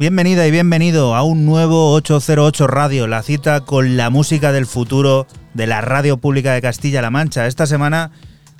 [0.00, 5.26] Bienvenida y bienvenido a un nuevo 808 Radio, la cita con la música del futuro
[5.52, 7.46] de la radio pública de Castilla-La Mancha.
[7.46, 8.10] Esta semana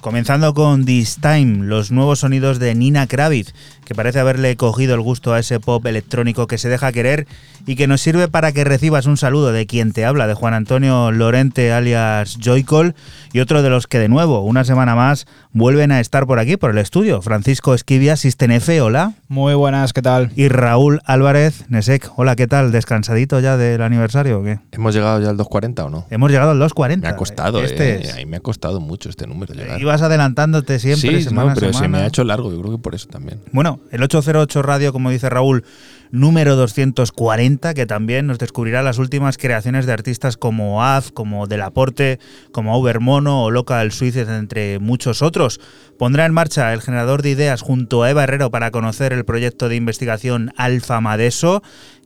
[0.03, 3.55] comenzando con This Time, los nuevos sonidos de Nina Kravitz,
[3.85, 7.27] que parece haberle cogido el gusto a ese pop electrónico que se deja querer
[7.67, 10.55] y que nos sirve para que recibas un saludo de quien te habla, de Juan
[10.55, 12.95] Antonio Lorente alias Joycol
[13.33, 16.57] y otro de los que de nuevo, una semana más, vuelven a estar por aquí,
[16.57, 17.23] por el estudio.
[17.23, 19.15] Francisco Esquivia, Sistenefe, hola.
[19.29, 20.31] Muy buenas, ¿qué tal?
[20.37, 22.73] Y Raúl Álvarez, Nesek, hola, ¿qué tal?
[22.73, 24.61] ¿Descansadito ya del aniversario o qué?
[24.73, 26.07] ¿Hemos llegado ya al 240 o no?
[26.11, 27.09] Hemos llegado al 240.
[27.09, 28.01] Me ha costado, Este eh.
[28.03, 28.15] es.
[28.15, 29.81] Ahí me ha costado mucho este número llegar.
[29.81, 32.73] Ibas adelantándote siempre, sí, semana no, pero a se me ha hecho largo, yo creo
[32.73, 33.41] que por eso también.
[33.53, 35.65] Bueno, el 808 Radio, como dice Raúl,
[36.13, 42.21] número 240, que también nos descubrirá las últimas creaciones de artistas como Az, como Delaporte,
[42.53, 45.61] como Overmono o Local Suicide, entre muchos otros.
[45.99, 49.69] Pondrá en marcha el generador de ideas junto a Eva Herrero para conocer el proyecto
[49.69, 51.63] de investigación Alfa Madeso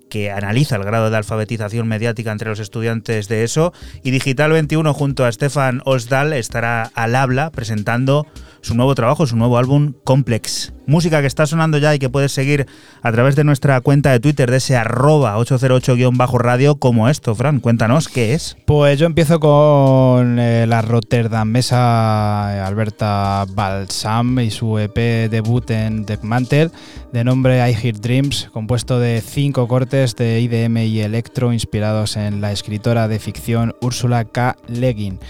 [0.08, 3.72] que analiza el grado de alfabetización mediática entre los estudiantes de ESO,
[4.04, 8.26] y Digital 21 junto a Stefan Osdal estará al habla presentando
[8.60, 10.73] su nuevo trabajo, su nuevo álbum Complex.
[10.86, 12.66] Música que está sonando ya y que puedes seguir
[13.02, 17.60] a través de nuestra cuenta de Twitter de ese arroba 808-radio como esto, Fran.
[17.60, 18.56] Cuéntanos qué es.
[18.66, 26.04] Pues yo empiezo con eh, la rotterdamesa eh, Alberta Balsam y su EP debut en
[26.04, 26.70] Death Mantle
[27.12, 32.40] de nombre I Hear Dreams, compuesto de cinco cortes de IDM y electro inspirados en
[32.40, 34.56] la escritora de ficción Ursula K.
[34.66, 35.20] Le Guin.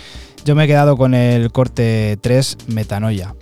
[0.44, 3.34] Yo me he quedado con el corte 3 Metanoia.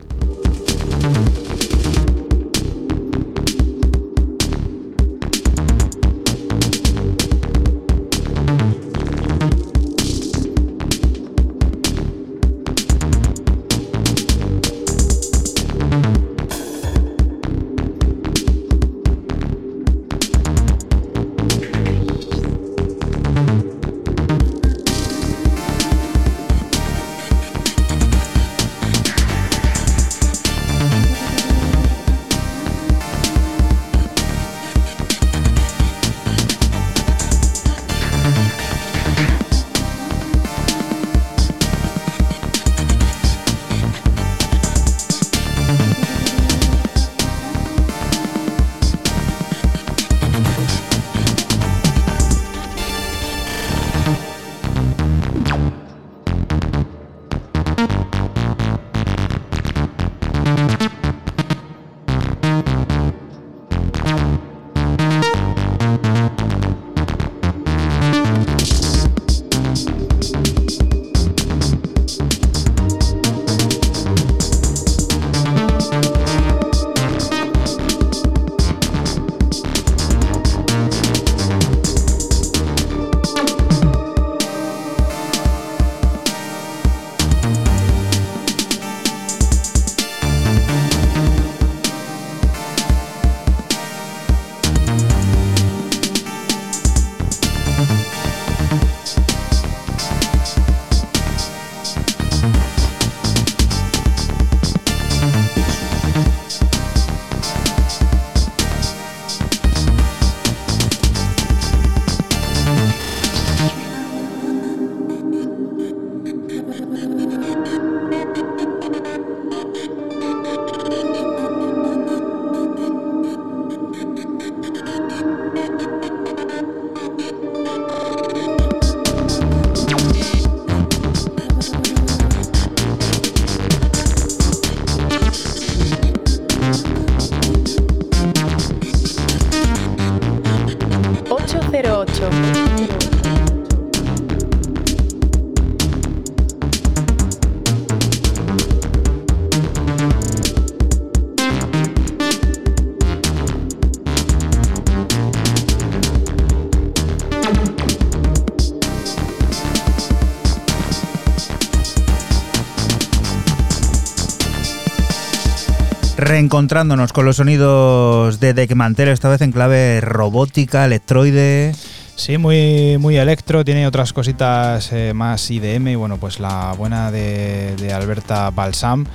[166.42, 171.72] Reencontrándonos con los sonidos de Deckmantel, esta vez en clave robótica, electroide.
[172.16, 177.12] Sí, muy, muy electro, tiene otras cositas eh, más IDM y bueno, pues la buena
[177.12, 179.06] de, de Alberta Balsam.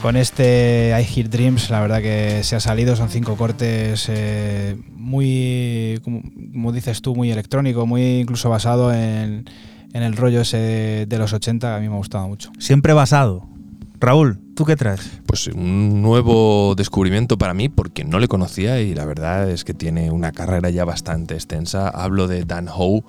[0.00, 4.74] Con este I Hear Dreams, la verdad que se ha salido, son cinco cortes eh,
[4.96, 9.44] muy, como, como dices tú, muy electrónico, muy incluso basado en,
[9.92, 12.50] en el rollo ese de los 80, a mí me ha gustado mucho.
[12.58, 13.53] Siempre basado.
[14.00, 15.20] Raúl, ¿tú qué traes?
[15.26, 19.72] Pues un nuevo descubrimiento para mí porque no le conocía y la verdad es que
[19.72, 21.88] tiene una carrera ya bastante extensa.
[21.88, 23.04] Hablo de Dan Howe,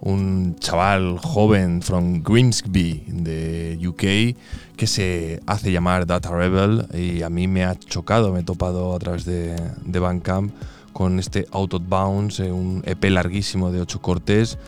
[0.00, 7.30] un chaval joven from Grimsby de UK que se hace llamar Data Rebel y a
[7.30, 10.52] mí me ha chocado, me he topado a través de, de Bandcamp
[10.92, 14.58] con este Out of Bounds, eh, un EP larguísimo de ocho cortes.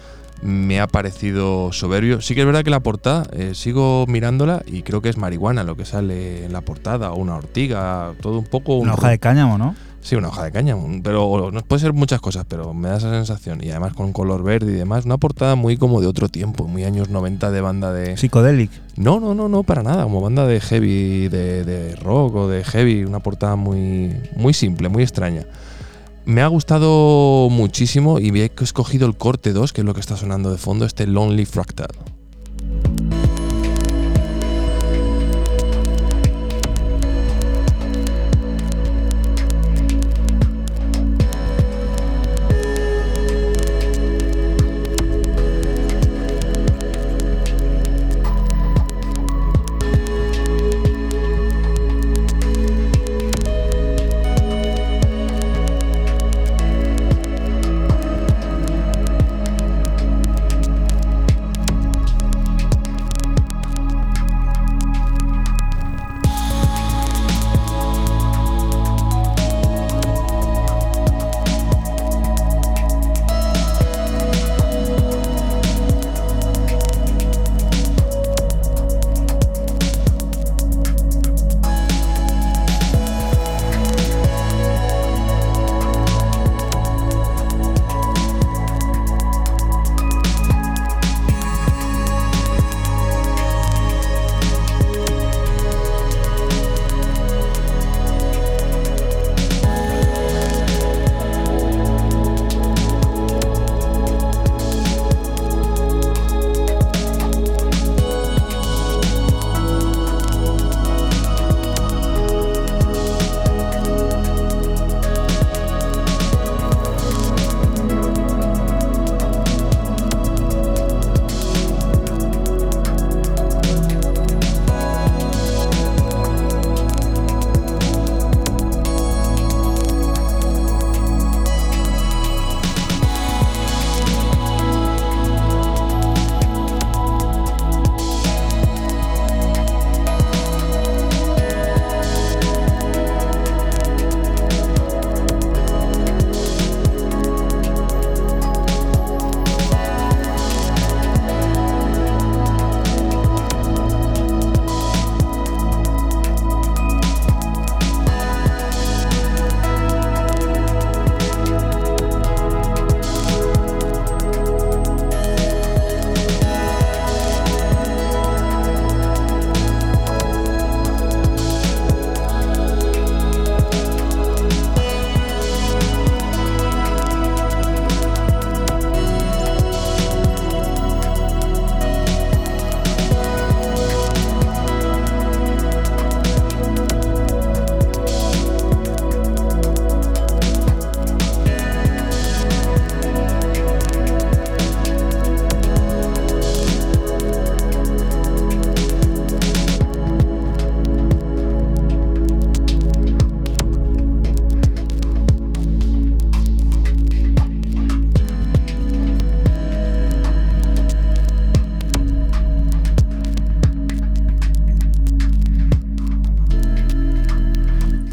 [0.42, 2.20] Me ha parecido soberbio.
[2.20, 5.64] Sí que es verdad que la portada, eh, sigo mirándola y creo que es marihuana
[5.64, 8.76] lo que sale en la portada, o una ortiga, todo un poco...
[8.76, 9.74] un Una hoja de cáñamo, ¿no?
[10.00, 13.10] Sí, una hoja de cáñamo, pero no puede ser muchas cosas, pero me da esa
[13.10, 13.62] sensación.
[13.62, 16.84] Y además con color verde y demás, una portada muy como de otro tiempo, muy
[16.84, 18.16] años 90 de banda de...
[18.16, 18.70] Psicodélic.
[18.96, 22.64] No, no, no, no, para nada, como banda de heavy, de, de rock o de
[22.64, 25.44] heavy, una portada muy, muy simple, muy extraña.
[26.28, 30.14] Me ha gustado muchísimo y he escogido el corte 2, que es lo que está
[30.14, 31.88] sonando de fondo, este Lonely Fractal.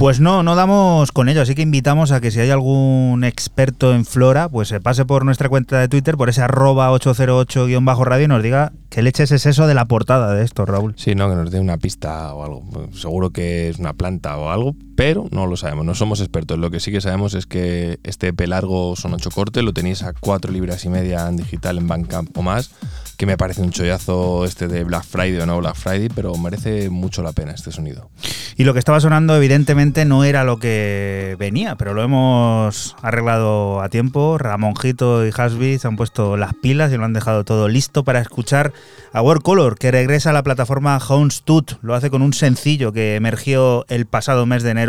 [0.06, 3.92] Pues no, no damos con ello, así que invitamos a que si hay algún experto
[3.92, 8.28] en flora, pues se pase por nuestra cuenta de Twitter, por ese arroba 808-radio y
[8.28, 10.94] nos diga qué leches es eso de la portada de esto, Raúl.
[10.96, 12.90] Sí, no, que nos dé una pista o algo.
[12.94, 16.58] Seguro que es una planta o algo, pero no lo sabemos, no somos expertos.
[16.58, 20.04] Lo que sí que sabemos es que este EP largo son ocho cortes, lo tenéis
[20.04, 22.72] a cuatro libras y media en digital en Bandcamp o más,
[23.18, 26.90] que me parece un chollazo este de Black Friday o no Black Friday, pero merece
[26.90, 28.10] mucho la pena este sonido.
[28.58, 33.82] Y lo que estaba sonando evidentemente no era lo que venía, pero lo hemos arreglado
[33.82, 34.38] a tiempo.
[34.38, 38.72] Ramonjito y Hasby han puesto las pilas y lo han dejado todo listo para escuchar
[39.12, 41.80] a War Color, que regresa a la plataforma Houndstooth.
[41.82, 44.85] Lo hace con un sencillo que emergió el pasado mes de enero.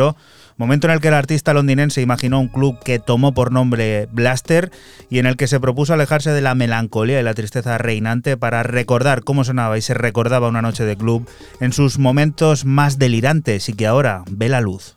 [0.56, 4.70] Momento en el que el artista londinense imaginó un club que tomó por nombre Blaster
[5.10, 8.62] y en el que se propuso alejarse de la melancolía y la tristeza reinante para
[8.62, 11.28] recordar cómo sonaba y se recordaba una noche de club
[11.60, 14.96] en sus momentos más delirantes y que ahora ve la luz.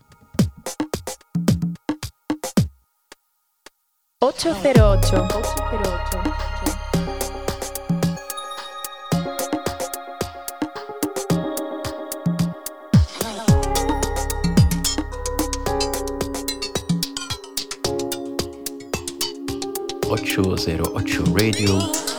[4.22, 5.28] 808.
[5.34, 6.29] Ocho
[20.58, 22.19] Zero Ocho Radio.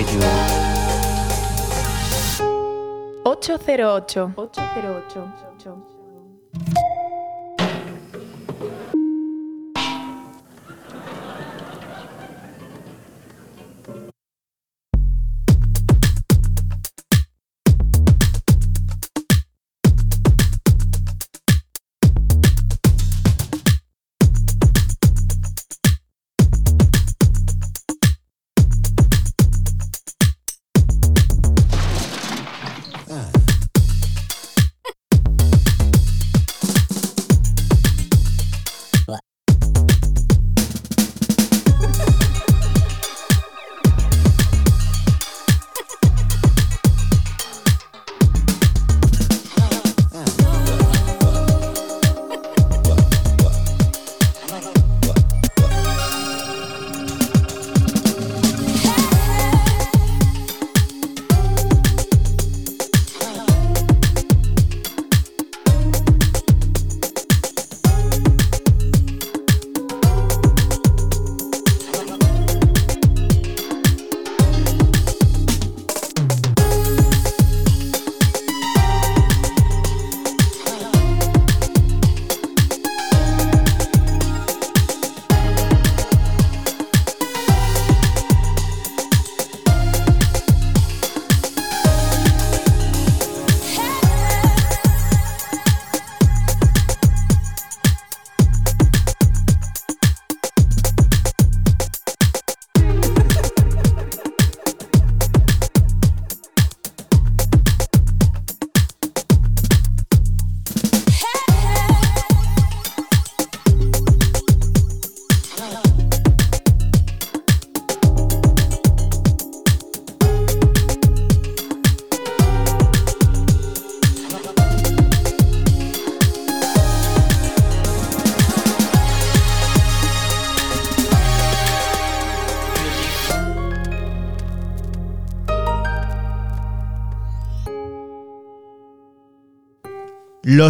[0.00, 0.20] Radio.
[3.24, 4.32] 808.
[4.34, 6.99] 808.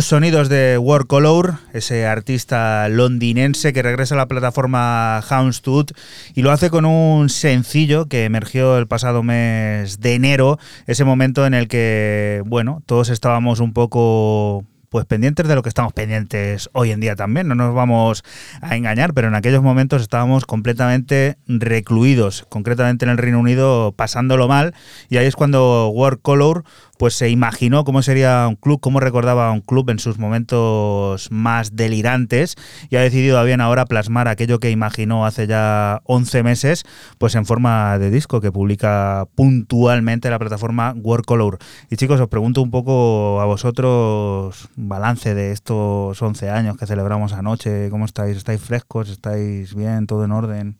[0.05, 5.93] Sonidos de War Color, ese artista londinense que regresa a la plataforma Houndstooth
[6.35, 11.47] y lo hace con un sencillo que emergió el pasado mes de enero, ese momento
[11.47, 16.69] en el que, bueno, todos estábamos un poco pues pendientes de lo que estamos pendientes
[16.73, 18.25] hoy en día también, no nos vamos
[18.61, 24.49] a engañar, pero en aquellos momentos estábamos completamente recluidos, concretamente en el Reino Unido pasándolo
[24.49, 24.75] mal,
[25.09, 26.65] y ahí es cuando War Color
[27.01, 31.75] pues se imaginó cómo sería un club, cómo recordaba un club en sus momentos más
[31.75, 32.57] delirantes
[32.91, 36.85] y ha decidido bien ahora plasmar aquello que imaginó hace ya 11 meses,
[37.17, 41.57] pues en forma de disco que publica puntualmente la plataforma Color.
[41.89, 47.33] Y chicos, os pregunto un poco a vosotros, balance de estos 11 años que celebramos
[47.33, 48.37] anoche, ¿cómo estáis?
[48.37, 49.09] ¿Estáis frescos?
[49.09, 50.07] ¿Estáis bien?
[50.07, 50.79] ¿Todo en orden?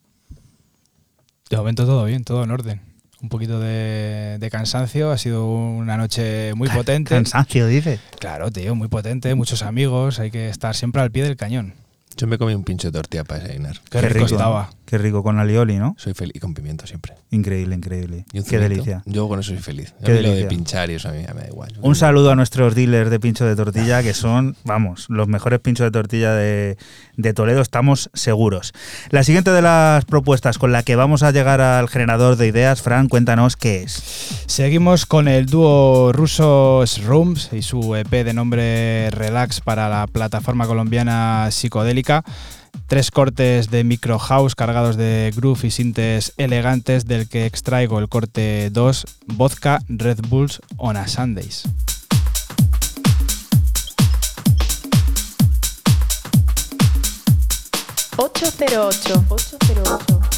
[1.49, 2.90] De momento todo bien, todo en orden.
[3.23, 7.15] Un poquito de, de cansancio, ha sido una noche muy potente.
[7.15, 8.01] Cansancio, dice.
[8.19, 11.75] Claro, tío, muy potente, muchos amigos, hay que estar siempre al pie del cañón.
[12.17, 13.81] Yo me comí un pincho de tortilla para desayunar.
[13.91, 14.71] Qué, rico, estaba.
[14.91, 15.95] Qué rico con alioli, ¿no?
[15.99, 17.15] Soy feliz y con pimiento siempre.
[17.31, 18.25] Increíble, increíble.
[18.33, 19.05] Y un Qué delicia.
[19.07, 19.95] Yo con eso soy feliz.
[20.01, 21.73] A Qué mí lo de pinchar y eso a mí ya me da igual.
[21.81, 25.85] Un saludo a nuestros dealers de pincho de tortilla, que son, vamos, los mejores pinchos
[25.85, 26.77] de tortilla de,
[27.17, 28.73] de Toledo, estamos seguros.
[29.11, 32.83] La siguiente de las propuestas con la que vamos a llegar al generador de ideas,
[32.83, 34.43] Fran, cuéntanos qué es.
[34.47, 40.67] Seguimos con el dúo ruso Shrooms y su EP de nombre Relax para la plataforma
[40.67, 42.25] colombiana psicodélica.
[42.87, 48.09] Tres cortes de micro house cargados de groove y sintes elegantes del que extraigo el
[48.09, 51.65] corte 2, Vodka Red Bulls on a Sundays.
[58.21, 59.25] 808.
[59.31, 60.31] 808.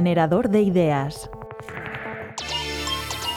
[0.00, 1.28] Generador de ideas.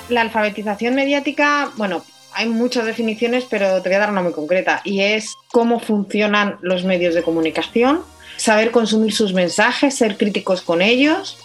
[0.08, 4.80] La alfabetización mediática, bueno, hay muchas definiciones, pero te voy a dar una muy concreta,
[4.86, 8.00] y es cómo funcionan los medios de comunicación,
[8.38, 11.38] saber consumir sus mensajes, ser críticos con ellos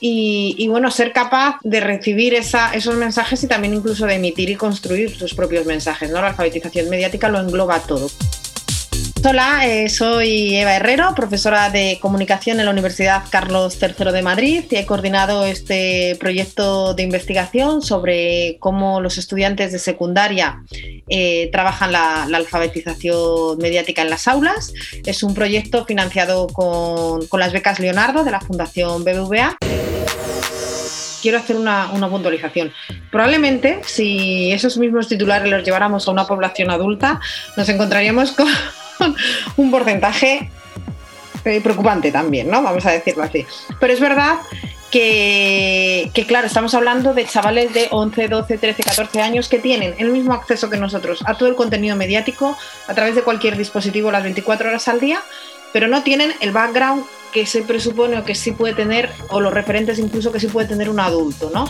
[0.00, 5.16] y, bueno, ser capaz de recibir esos mensajes y también incluso de emitir y construir
[5.16, 6.10] sus propios mensajes.
[6.10, 6.20] ¿no?
[6.20, 8.10] La alfabetización mediática lo engloba todo.
[9.28, 14.64] Hola, eh, soy Eva Herrero, profesora de comunicación en la Universidad Carlos III de Madrid
[14.70, 20.62] y he coordinado este proyecto de investigación sobre cómo los estudiantes de secundaria
[21.08, 24.72] eh, trabajan la, alfabetización mediática en las aulas.
[25.04, 29.56] Es un proyecto financiado con, con las becas Leonardo de la Fundación BBVA
[31.20, 32.72] quiero hacer una, una puntualización.
[33.10, 37.20] Probablemente, si esos mismos titulares los lleváramos a una población adulta,
[37.56, 38.46] nos encontraríamos con
[39.56, 40.50] un porcentaje
[41.44, 42.62] eh, preocupante también, ¿no?
[42.62, 43.46] Vamos a decirlo así.
[43.78, 44.38] Pero es verdad
[44.90, 49.94] que, que, claro, estamos hablando de chavales de 11, 12, 13, 14 años que tienen
[49.98, 52.56] el mismo acceso que nosotros a todo el contenido mediático
[52.88, 55.22] a través de cualquier dispositivo las 24 horas al día,
[55.72, 59.52] pero no tienen el background que se presupone o que sí puede tener, o los
[59.52, 61.68] referentes incluso que sí puede tener un adulto, ¿no?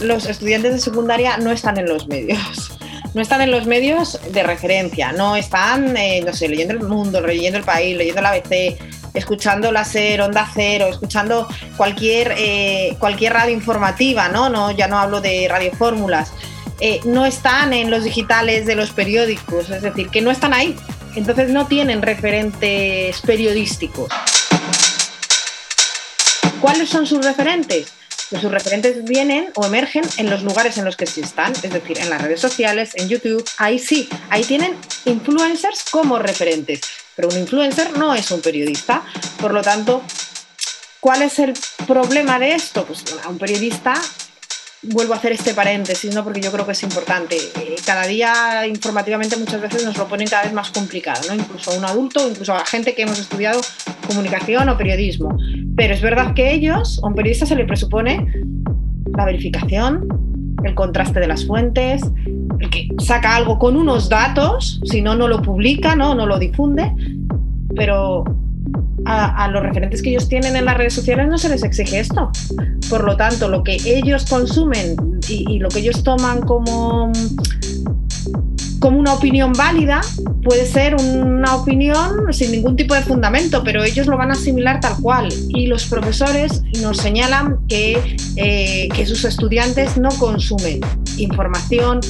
[0.00, 2.72] Los estudiantes de secundaria no están en los medios.
[3.12, 7.20] No están en los medios de referencia, no están, eh, no sé, leyendo el mundo,
[7.20, 8.78] leyendo el país, leyendo la ABC,
[9.14, 14.48] escuchando la SER, Onda Cero, escuchando cualquier, eh, cualquier radio informativa, ¿no?
[14.48, 16.32] no ya no hablo de radiofórmulas.
[16.78, 20.76] Eh, no están en los digitales de los periódicos, es decir, que no están ahí.
[21.16, 24.08] Entonces no tienen referentes periodísticos.
[26.60, 27.92] ¿Cuáles son sus referentes?
[28.30, 31.72] Pues sus referentes vienen o emergen en los lugares en los que sí están, es
[31.72, 33.44] decir, en las redes sociales, en YouTube.
[33.58, 36.80] Ahí sí, ahí tienen influencers como referentes.
[37.16, 39.02] Pero un influencer no es un periodista.
[39.40, 40.02] Por lo tanto,
[41.00, 41.54] ¿cuál es el
[41.88, 42.84] problema de esto?
[42.84, 44.00] Pues a un periodista
[44.82, 46.24] vuelvo a hacer este paréntesis, ¿no?
[46.24, 47.36] porque yo creo que es importante.
[47.36, 51.34] Eh, cada día informativamente muchas veces nos lo ponen cada vez más complicado, ¿no?
[51.34, 53.60] incluso a un adulto, incluso a gente que hemos estudiado
[54.06, 55.36] comunicación o periodismo.
[55.76, 58.26] Pero es verdad que ellos, a un periodista se le presupone
[59.16, 60.08] la verificación,
[60.64, 62.02] el contraste de las fuentes,
[62.58, 66.38] el que saca algo con unos datos, si no, no lo publica, no, no lo
[66.38, 66.92] difunde,
[67.74, 68.24] pero
[69.10, 72.30] a, los referentes que ellos tienen en las redes sociales no se les exige esto.
[72.88, 74.96] Por lo tanto, lo que ellos consumen
[75.28, 77.12] y, y lo que ellos toman como,
[78.78, 80.00] como una opinión válida
[80.42, 84.80] puede ser una opinión sin ningún tipo de fundamento, pero ellos lo van a asimilar
[84.80, 85.28] tal cual.
[85.48, 90.80] Y los profesores nos señalan que, eh, que sus estudiantes no consumen
[91.18, 92.00] información,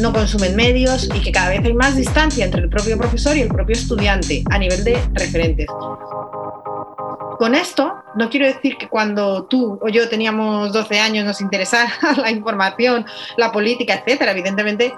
[0.00, 3.40] no consumen medios y que cada vez hay más distancia entre el propio profesor y
[3.40, 5.66] el propio estudiante a nivel de referentes.
[7.40, 11.90] Con esto no quiero decir que cuando tú o yo teníamos 12 años nos interesara
[12.18, 13.06] la información,
[13.38, 14.32] la política, etcétera.
[14.32, 14.92] Evidentemente,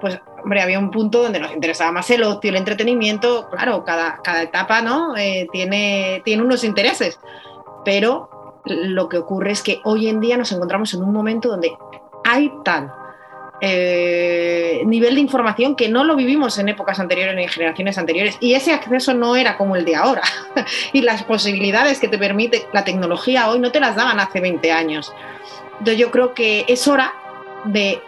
[0.00, 3.48] pues hombre, había un punto donde nos interesaba más el ocio, el entretenimiento.
[3.50, 5.16] Claro, cada, cada etapa ¿no?
[5.16, 7.18] Eh, tiene, tiene unos intereses.
[7.84, 11.76] Pero lo que ocurre es que hoy en día nos encontramos en un momento donde
[12.24, 12.94] hay tal
[13.60, 18.36] eh, nivel de información que no lo vivimos en épocas anteriores ni en generaciones anteriores
[18.40, 20.22] y ese acceso no era como el de ahora
[20.92, 24.70] y las posibilidades que te permite la tecnología hoy no te las daban hace 20
[24.70, 25.12] años.
[25.72, 27.12] Entonces yo creo que es hora
[27.64, 28.00] de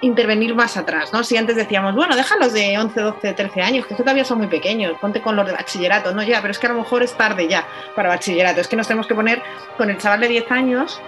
[0.00, 1.24] intervenir más atrás, ¿no?
[1.24, 4.98] Si antes decíamos, bueno, déjalos de 11, 12, 13 años, que todavía son muy pequeños,
[5.00, 7.48] ponte con los de bachillerato, no ya, pero es que a lo mejor es tarde
[7.48, 9.42] ya para bachillerato, es que nos tenemos que poner
[9.78, 11.00] con el chaval de 10 años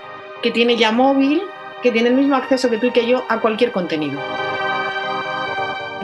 [0.43, 1.43] que tiene ya móvil,
[1.87, 4.21] que tiene el mismo acceso que tú y que yo a cualquier contenido.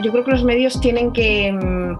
[0.01, 1.53] Yo creo que los medios tienen que,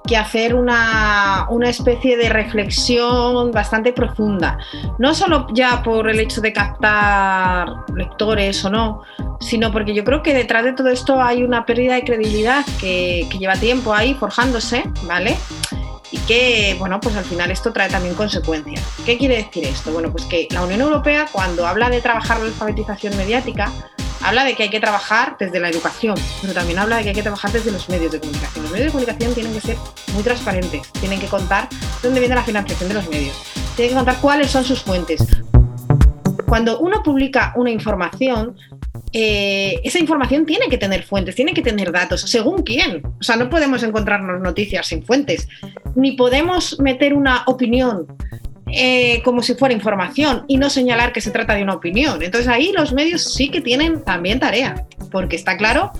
[0.08, 4.58] que hacer una, una, especie de reflexión bastante profunda,
[5.00, 9.02] no solo ya por el hecho de captar lectores o no,
[9.42, 13.28] sino porque yo creo que detrás de todo esto hay una pérdida de credibilidad que
[13.38, 15.36] lleva tiempo ahí forjándose, ¿vale?
[16.14, 18.86] Y que, bueno, pues al final esto trae también consecuencias.
[19.04, 19.92] ¿Qué quiere decir esto?
[19.92, 23.72] Bueno, pues que la Unión Europea cuando habla de trabajar la alfabetización mediática,
[24.22, 27.16] habla de que hay que trabajar desde la educación, pero también habla de que hay
[27.16, 28.64] que trabajar desde los medios de comunicación.
[28.64, 29.78] Los medios de comunicación tienen que ser
[30.14, 31.68] muy transparentes, tienen que contar
[32.04, 33.36] dónde viene la financiación de los medios,
[33.76, 35.26] tienen que contar cuáles son sus fuentes.
[36.54, 38.56] Cuando uno publica una información,
[39.12, 43.04] eh, esa información tiene que tener fuentes, tiene que tener datos, según quién.
[43.20, 45.48] O sea, no podemos encontrarnos noticias sin fuentes,
[45.96, 48.06] ni podemos meter una opinión
[48.76, 52.22] eh, como si fuera información y no señalar que se trata de una opinión.
[52.24, 55.92] Entonces ahí los medios sí que tienen también tarea, porque está claro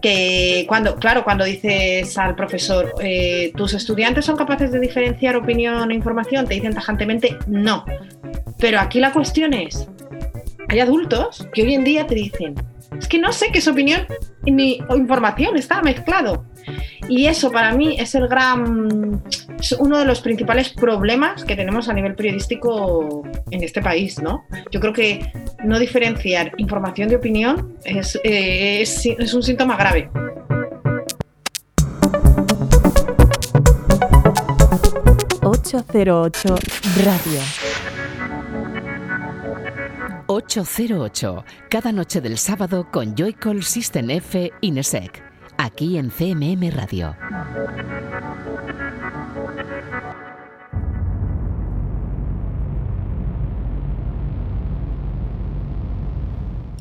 [0.00, 5.90] que cuando, claro, cuando dices al profesor, eh, tus estudiantes son capaces de diferenciar opinión
[5.90, 7.84] e información, te dicen tajantemente no.
[8.58, 9.86] Pero aquí la cuestión es,
[10.68, 12.54] hay adultos que hoy en día te dicen,
[12.98, 14.06] es que no sé qué es opinión
[14.46, 16.44] ni información, está mezclado.
[17.08, 19.22] Y eso para mí es el gran,
[19.58, 24.44] es uno de los principales problemas que tenemos a nivel periodístico en este país, ¿no?
[24.70, 25.32] Yo creo que
[25.64, 30.10] no diferenciar información de opinión es, eh, es, es un síntoma grave.
[35.42, 36.58] ...808
[37.04, 37.70] Radio.
[40.32, 45.24] 808, cada noche del sábado con Joycall System F Inesec,
[45.64, 47.14] aquí en CMM Radio.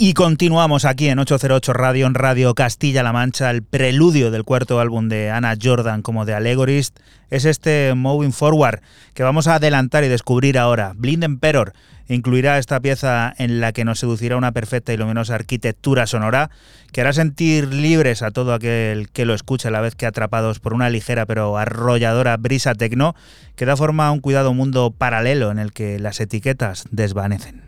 [0.01, 3.51] Y continuamos aquí en 808 Radio, en Radio Castilla-La Mancha.
[3.51, 6.97] El preludio del cuarto álbum de Anna Jordan como de Allegorist
[7.29, 8.79] es este Moving Forward
[9.13, 10.93] que vamos a adelantar y descubrir ahora.
[10.95, 11.73] Blind Emperor
[12.07, 16.49] incluirá esta pieza en la que nos seducirá una perfecta y luminosa arquitectura sonora
[16.93, 20.61] que hará sentir libres a todo aquel que lo escuche a la vez que atrapados
[20.61, 23.15] por una ligera pero arrolladora brisa tecno
[23.57, 27.63] que da forma a un cuidado mundo paralelo en el que las etiquetas desvanecen.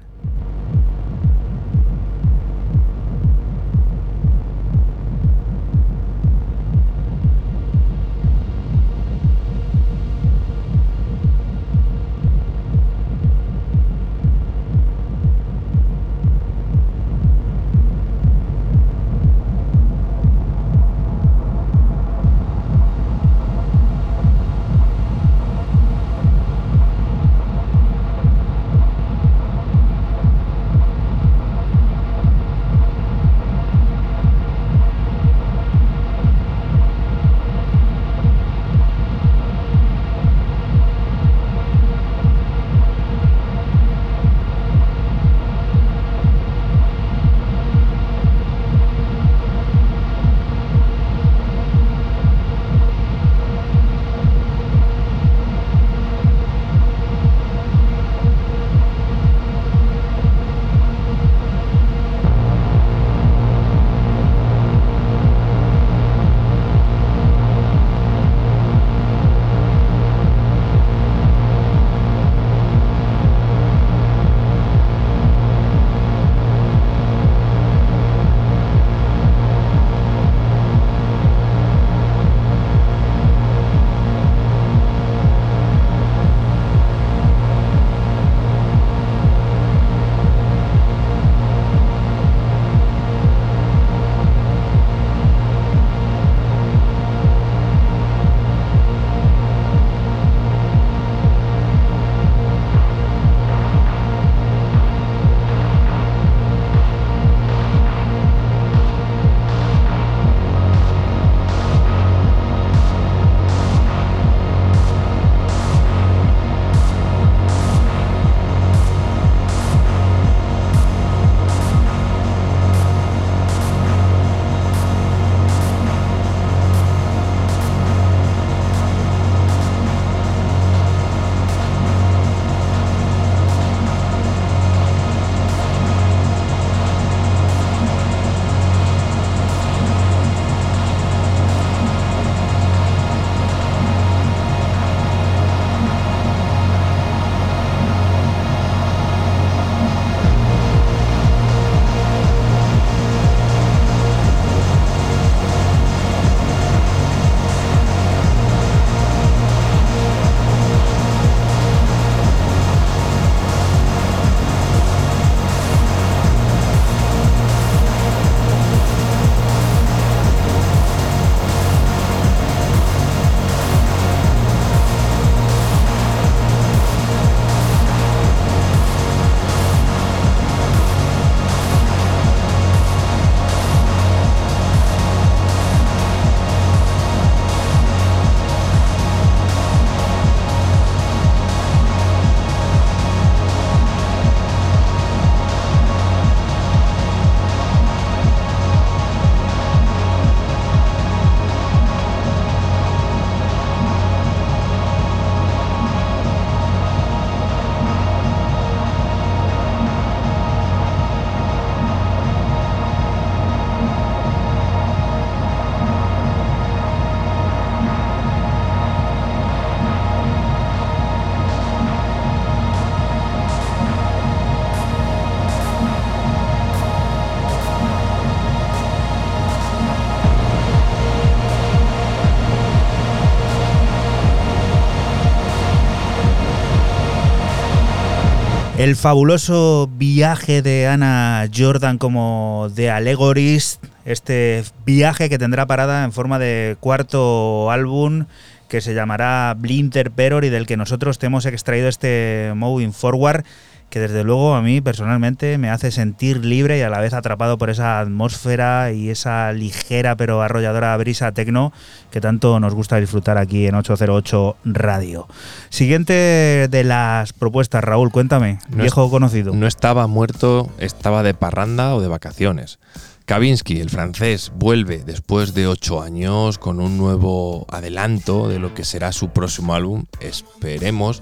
[238.92, 246.12] El fabuloso viaje de Anna Jordan como de Allegories, este viaje que tendrá parada en
[246.12, 248.26] forma de cuarto álbum
[248.68, 253.46] que se llamará Blinter Peror y del que nosotros te hemos extraído este Moving Forward
[253.92, 257.58] que desde luego a mí personalmente me hace sentir libre y a la vez atrapado
[257.58, 261.74] por esa atmósfera y esa ligera pero arrolladora brisa tecno
[262.10, 265.28] que tanto nos gusta disfrutar aquí en 808 Radio.
[265.70, 269.54] Siguiente de las propuestas, Raúl, cuéntame, No viejo conocido.
[269.54, 272.80] No estaba muerto, estaba de parranda o de vacaciones.
[273.26, 278.84] Kavinsky, el francés, vuelve después de ocho años con un nuevo adelanto de lo que
[278.84, 281.22] será su próximo álbum, esperemos,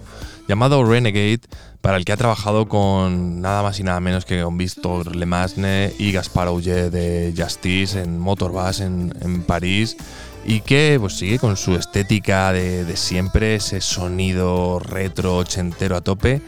[0.50, 1.42] llamado Renegade,
[1.80, 5.94] para el que ha trabajado con nada más y nada menos que con Víctor Lemasne
[6.00, 9.96] y Gaspar Auger de Justice en Motorbus en, en París
[10.44, 16.02] y que pues, sigue con su estética de, de siempre, ese sonido retro ochentero a
[16.02, 16.42] tope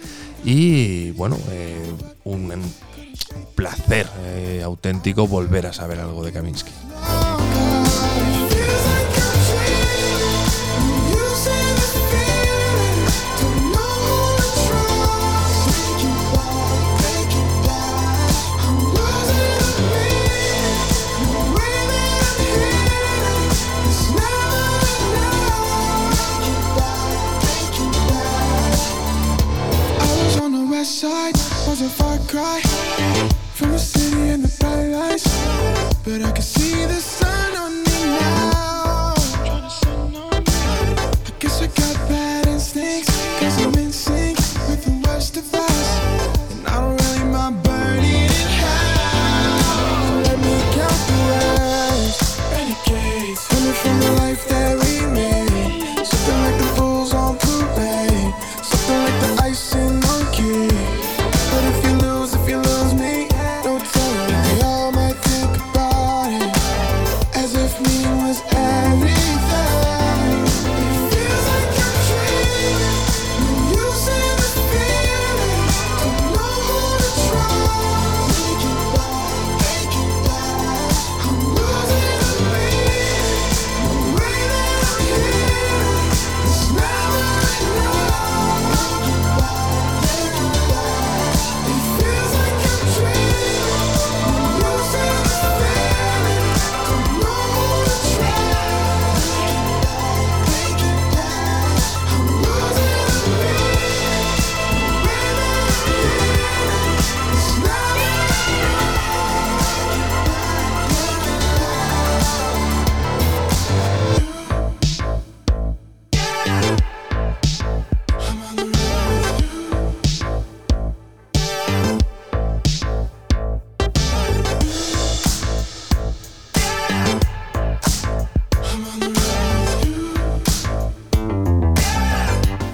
[0.43, 1.93] y bueno, eh,
[2.23, 2.73] un, un
[3.55, 6.71] placer eh, auténtico volver a saber algo de Kaminsky.
[31.81, 32.61] Side, a far cry
[33.53, 35.27] from the city and the bright lights.
[36.03, 39.13] But I can see the sun on me now.
[41.25, 44.37] I guess I got bad instincts, cause I'm in sync
[44.69, 46.40] with the rest of us.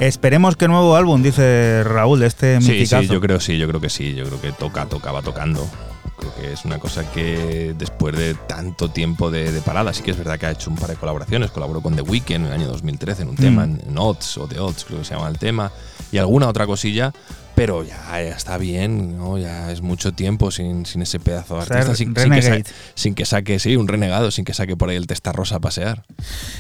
[0.08, 3.04] Esperemos que nuevo álbum, dice Raúl, de este Sí, miticazo.
[3.04, 5.68] sí, yo creo sí, yo creo que sí, yo creo que toca, tocaba tocando.
[6.18, 10.12] Creo que es una cosa que después de tanto tiempo de, de parada, sí que
[10.12, 12.54] es verdad que ha hecho un par de colaboraciones, colaboró con The Weeknd en el
[12.54, 13.80] año 2013 en un tema, Mm.
[13.82, 15.72] en, en Odds o The Odds creo que se llama el tema,
[16.12, 17.12] y alguna otra cosilla,
[17.58, 19.40] pero ya, ya está bien, ¿no?
[19.40, 23.26] ya es mucho tiempo sin, sin ese pedazo de O sea, artista, sin, sin que
[23.26, 26.04] sin saque, sí, un renegado, sin que saque por ahí el testarrosa a pasear.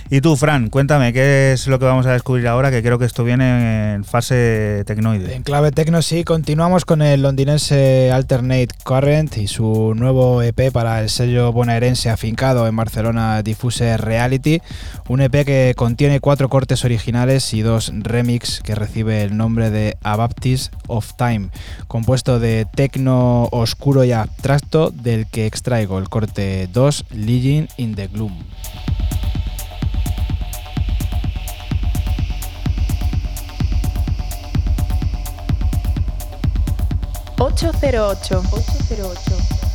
[0.09, 2.71] Y tú, Fran, cuéntame, ¿qué es lo que vamos a descubrir ahora?
[2.71, 5.35] Que creo que esto viene en fase tecnoide.
[5.35, 11.01] En clave tecno sí, continuamos con el londinense Alternate Current y su nuevo EP para
[11.01, 14.63] el sello bonaerense afincado en Barcelona Diffuse Reality,
[15.09, 19.95] un EP que contiene cuatro cortes originales y dos remix que recibe el nombre de
[20.01, 21.49] A Baptist of Time,
[21.87, 28.07] compuesto de tecno oscuro y abstracto del que extraigo el corte 2 Living in the
[28.07, 28.33] Gloom.
[37.39, 38.41] 808.
[38.51, 39.66] 808.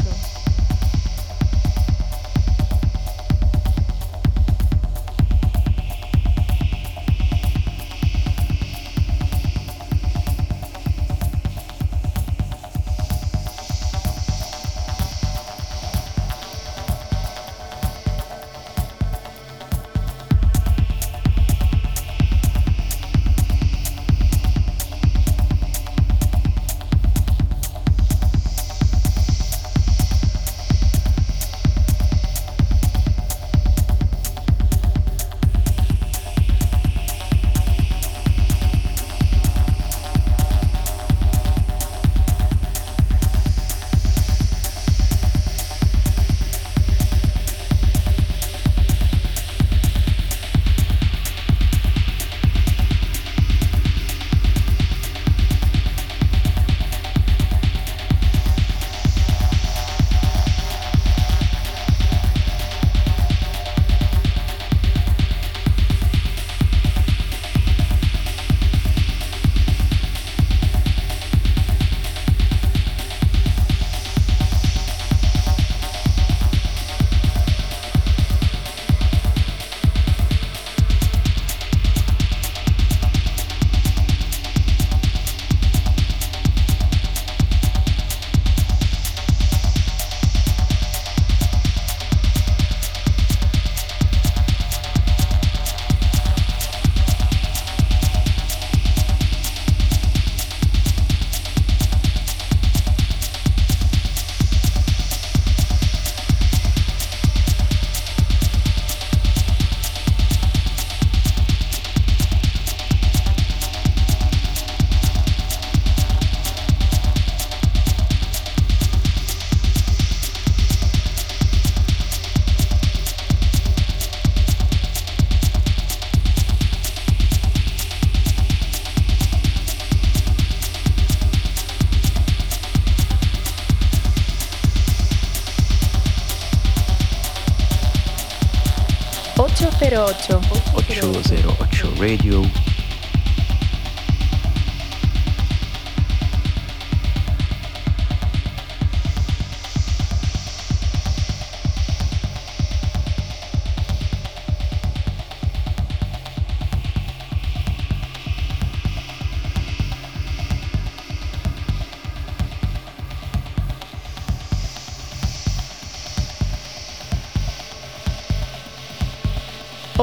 [140.12, 140.74] 808.
[140.76, 142.61] 808 Radio.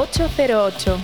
[0.01, 0.97] Ocho cero ocho.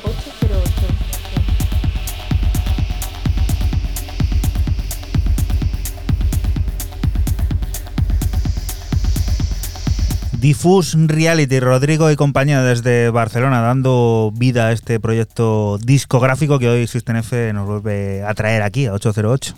[10.39, 16.88] Diffuse Reality, Rodrigo y compañía desde Barcelona, dando vida a este proyecto discográfico que hoy
[16.88, 19.56] System F nos vuelve a traer aquí, a 808.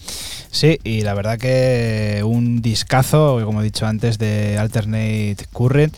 [0.49, 5.93] Sí, y la verdad que un discazo, como he dicho antes, de Alternate Current,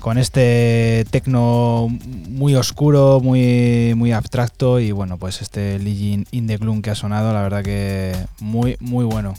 [0.00, 1.88] con este tecno
[2.28, 6.94] muy oscuro, muy, muy abstracto y bueno, pues este Legion in the Gloom que ha
[6.94, 9.34] sonado, la verdad que muy, muy bueno.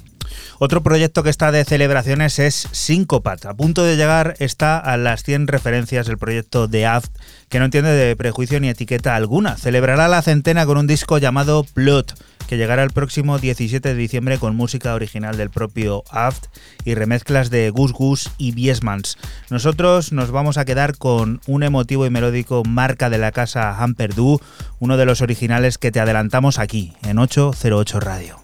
[0.60, 3.46] Otro proyecto que está de celebraciones es Syncopat.
[3.46, 7.12] A punto de llegar está a las 100 referencias el proyecto de Aft,
[7.50, 9.58] que no entiende de prejuicio ni etiqueta alguna.
[9.58, 12.16] Celebrará la centena con un disco llamado Plot,
[12.52, 16.48] que llegará el próximo 17 de diciembre con música original del propio Aft
[16.84, 19.18] y remezclas de Gus Gus y Biesmans.
[19.50, 24.42] Nosotros nos vamos a quedar con un emotivo y melódico marca de la casa Hamperdu,
[24.80, 28.41] uno de los originales que te adelantamos aquí, en 808 Radio.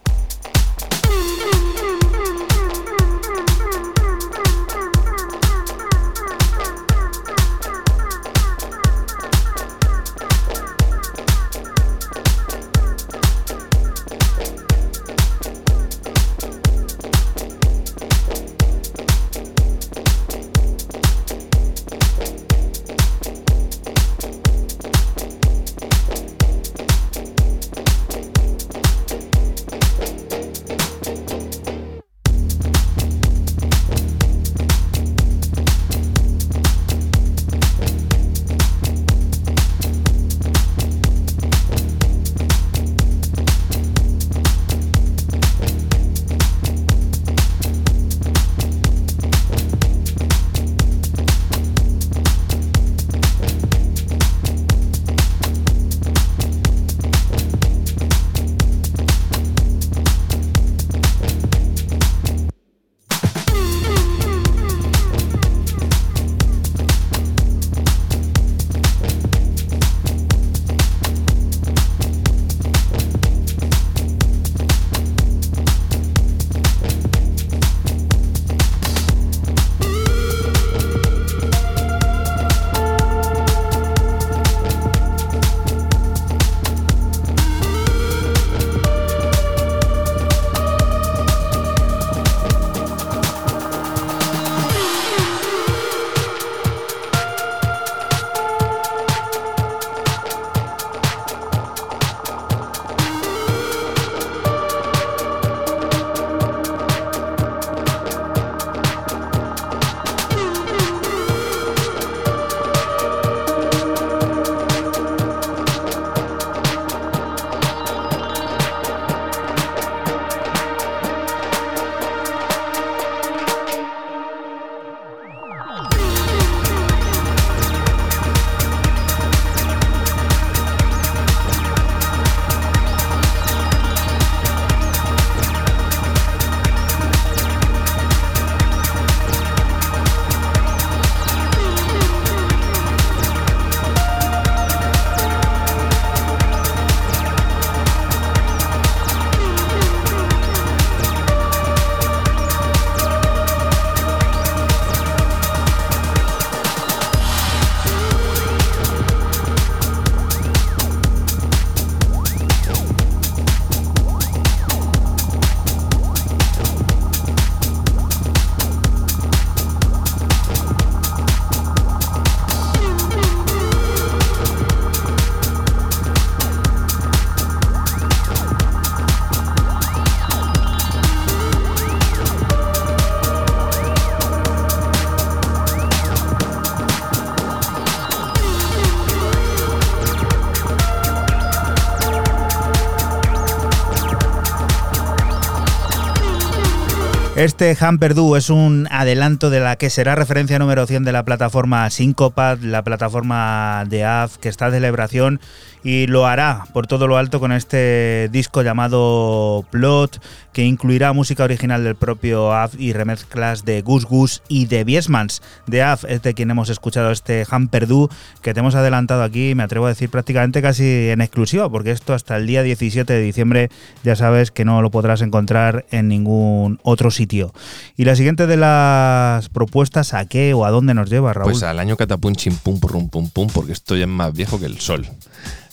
[197.47, 201.89] Este Hamperdu es un adelanto de la que será referencia número 100 de la plataforma
[201.89, 205.39] Syncopad, la plataforma de AF que está de celebración
[205.83, 210.21] y lo hará por todo lo alto con este disco llamado Plot
[210.53, 215.43] que incluirá música original del propio AF y remezclas de Gus Gus y de Biesmans.
[215.67, 218.09] De AF es de quien hemos escuchado este Hamperdu
[218.41, 222.13] que te hemos adelantado aquí, me atrevo a decir prácticamente casi en exclusiva porque esto
[222.13, 223.69] hasta el día 17 de diciembre
[224.03, 227.53] ya sabes que no lo podrás encontrar en ningún otro sitio.
[227.95, 231.51] Y la siguiente de las propuestas, ¿a qué o a dónde nos lleva, Raúl?
[231.51, 234.59] Pues al año catapum chim pum pum pum pum, porque esto ya es más viejo
[234.59, 235.07] que el sol.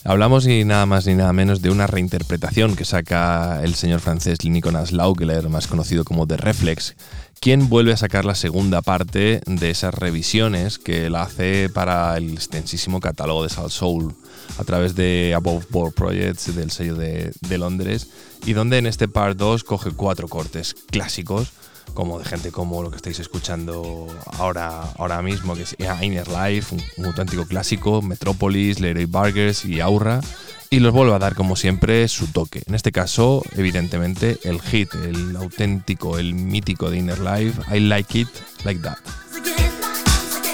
[0.07, 4.37] Hablamos y nada más ni nada menos de una reinterpretación que saca el señor francés
[4.43, 6.95] Nicolas Laugler, más conocido como The Reflex,
[7.39, 12.33] quien vuelve a sacar la segunda parte de esas revisiones que la hace para el
[12.33, 14.13] extensísimo catálogo de Salt Soul
[14.59, 18.07] a través de Above Board Projects del sello de, de Londres
[18.45, 21.51] y donde en este part 2 coge cuatro cortes clásicos
[21.95, 24.05] como de gente como lo que estáis escuchando
[24.37, 30.21] ahora, ahora mismo, que es Inner Life, un, auténtico clásico, Metropolis, Leroy Burgers y Aura,
[30.69, 32.61] y los vuelve a dar como siempre su toque.
[32.67, 38.19] En este caso, evidentemente, el hit, el auténtico, el mítico de Inner Life, I Like
[38.19, 38.29] It
[38.63, 38.97] Like That.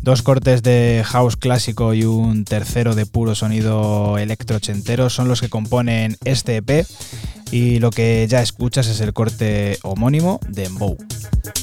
[0.00, 5.50] Dos cortes de house clásico y un tercero de puro sonido electrochentero son los que
[5.50, 6.86] componen este EP.
[7.50, 10.96] Y lo que ya escuchas es el corte homónimo Dembow.
[10.96, 11.61] Ocho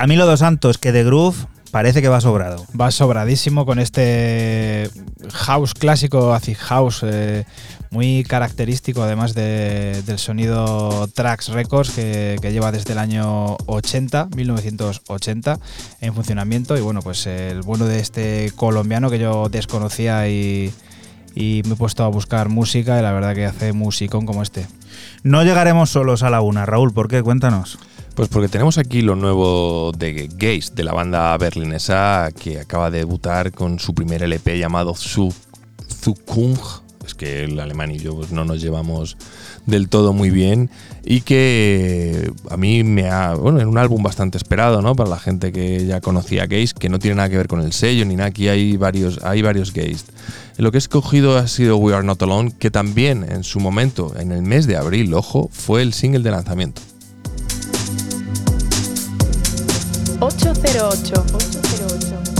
[0.00, 1.36] Camilo Dos Santos, que de groove
[1.70, 2.64] parece que va sobrado.
[2.80, 4.88] Va sobradísimo con este
[5.30, 7.44] house clásico, acid house, eh,
[7.90, 14.28] muy característico además de- del sonido Trax Records que, que lleva desde el año 80,
[14.34, 15.58] 1980
[16.00, 20.72] en funcionamiento y bueno, pues el bueno de este colombiano que yo desconocía y,
[21.34, 24.66] y me he puesto a buscar música y la verdad que hace musicón como este.
[25.24, 27.22] No llegaremos solos a la una, Raúl, ¿por qué?
[27.22, 27.78] Cuéntanos.
[28.20, 32.98] Pues porque tenemos aquí lo nuevo de Gaze, de la banda berlinesa que acaba de
[32.98, 35.32] debutar con su primer LP llamado Zu-
[35.88, 36.58] Zukung
[37.06, 39.16] es que el alemán y yo pues, no nos llevamos
[39.64, 40.68] del todo muy bien
[41.02, 44.94] y que a mí me ha, bueno, en un álbum bastante esperado, ¿no?
[44.94, 47.72] Para la gente que ya conocía Gaze, que no tiene nada que ver con el
[47.72, 50.04] sello ni nada, aquí hay varios, hay varios Gaze.
[50.58, 54.12] Lo que he escogido ha sido We Are Not Alone, que también en su momento,
[54.20, 56.82] en el mes de abril, ojo, fue el single de lanzamiento.
[60.20, 61.12] 808.
[61.16, 62.39] 808.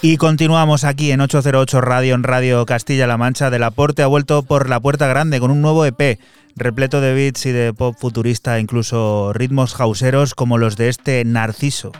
[0.00, 3.50] Y continuamos aquí en 808 Radio, en Radio Castilla-La Mancha.
[3.50, 6.18] Del aporte ha vuelto por la puerta grande con un nuevo EP
[6.56, 11.92] repleto de beats y de pop futurista, incluso ritmos hauseros como los de este Narciso.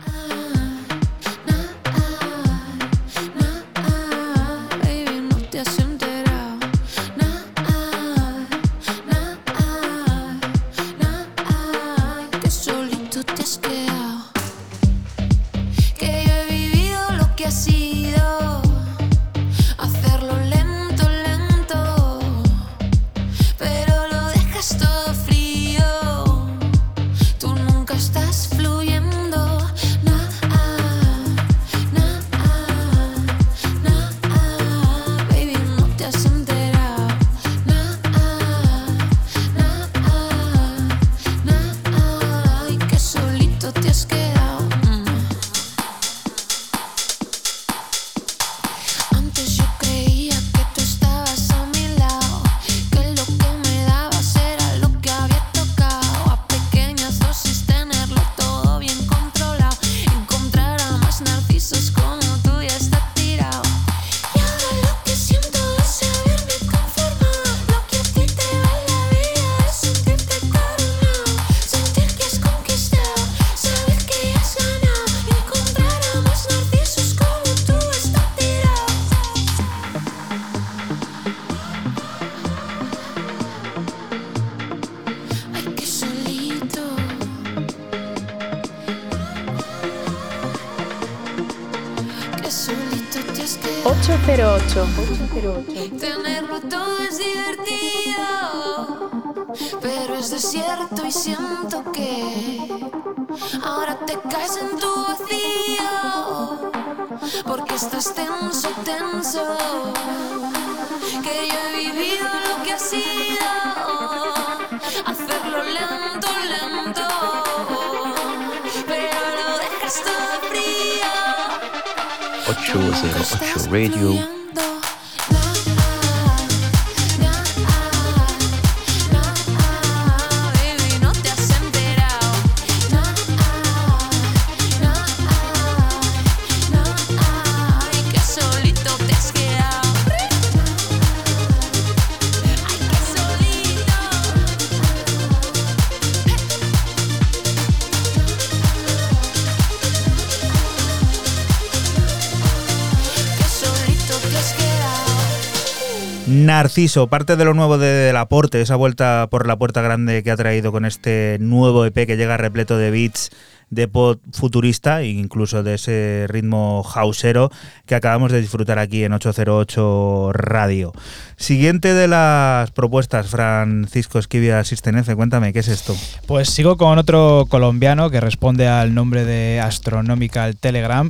[156.83, 160.73] Parte de lo nuevo de Laporte, esa vuelta por la puerta grande que ha traído
[160.73, 163.31] con este nuevo EP que llega repleto de beats
[163.69, 167.51] de pop futurista e incluso de ese ritmo hausero
[167.85, 170.91] que acabamos de disfrutar aquí en 808 Radio.
[171.37, 175.95] Siguiente de las propuestas, Francisco Esquivia System F, cuéntame, ¿qué es esto?
[176.27, 181.09] Pues sigo con otro colombiano que responde al nombre de Astronomical Telegram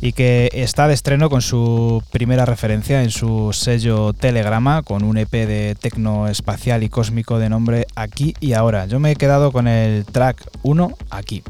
[0.00, 5.18] y que está de estreno con su primera referencia en su sello Telegrama con un
[5.18, 8.86] EP de tecno espacial y cósmico de nombre Aquí y Ahora.
[8.86, 11.42] Yo me he quedado con el track 1 aquí.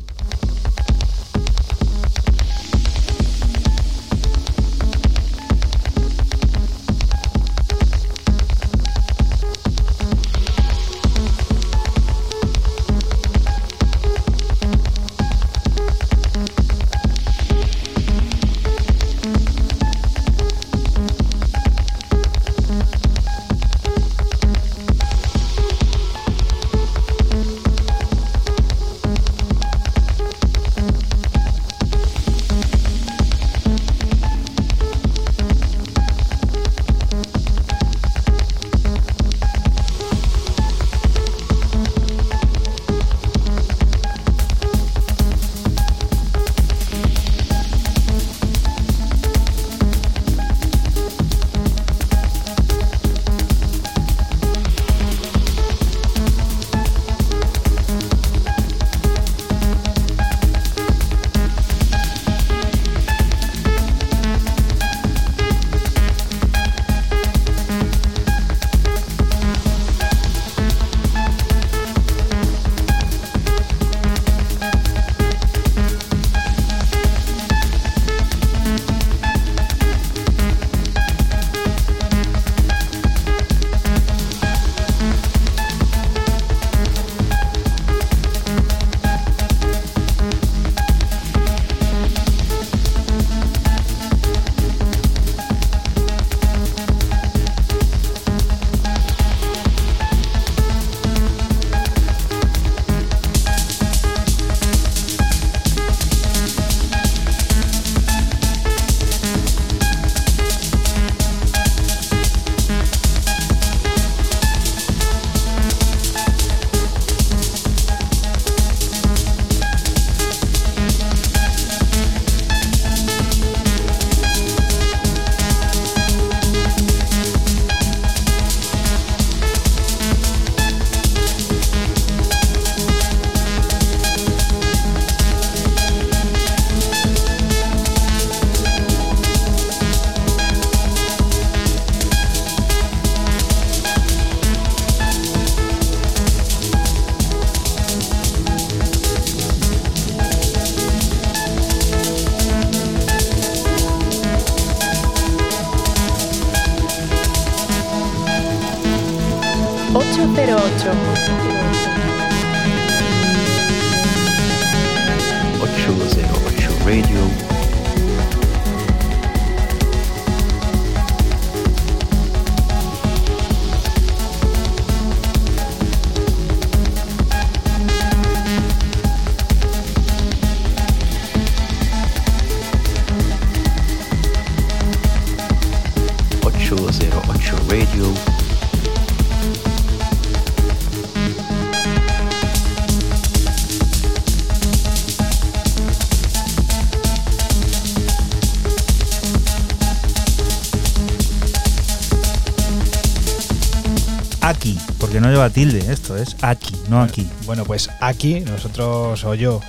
[205.51, 207.29] Lleva tilde, esto es aquí, no aquí.
[207.47, 209.61] Bueno, pues aquí nosotros o yo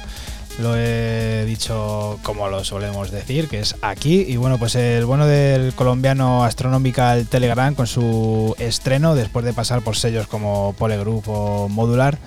[0.59, 4.25] lo he dicho como lo solemos decir, que es aquí.
[4.27, 9.81] Y bueno, pues el bueno del colombiano Astronomical Telegram con su estreno, después de pasar
[9.81, 12.17] por sellos como Polegroup o Modular,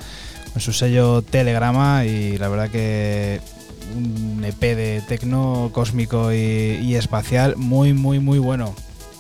[0.53, 3.41] con su sello Telegrama y la verdad que
[3.95, 6.37] un EP de tecno cósmico y,
[6.83, 8.75] y espacial muy, muy, muy bueno.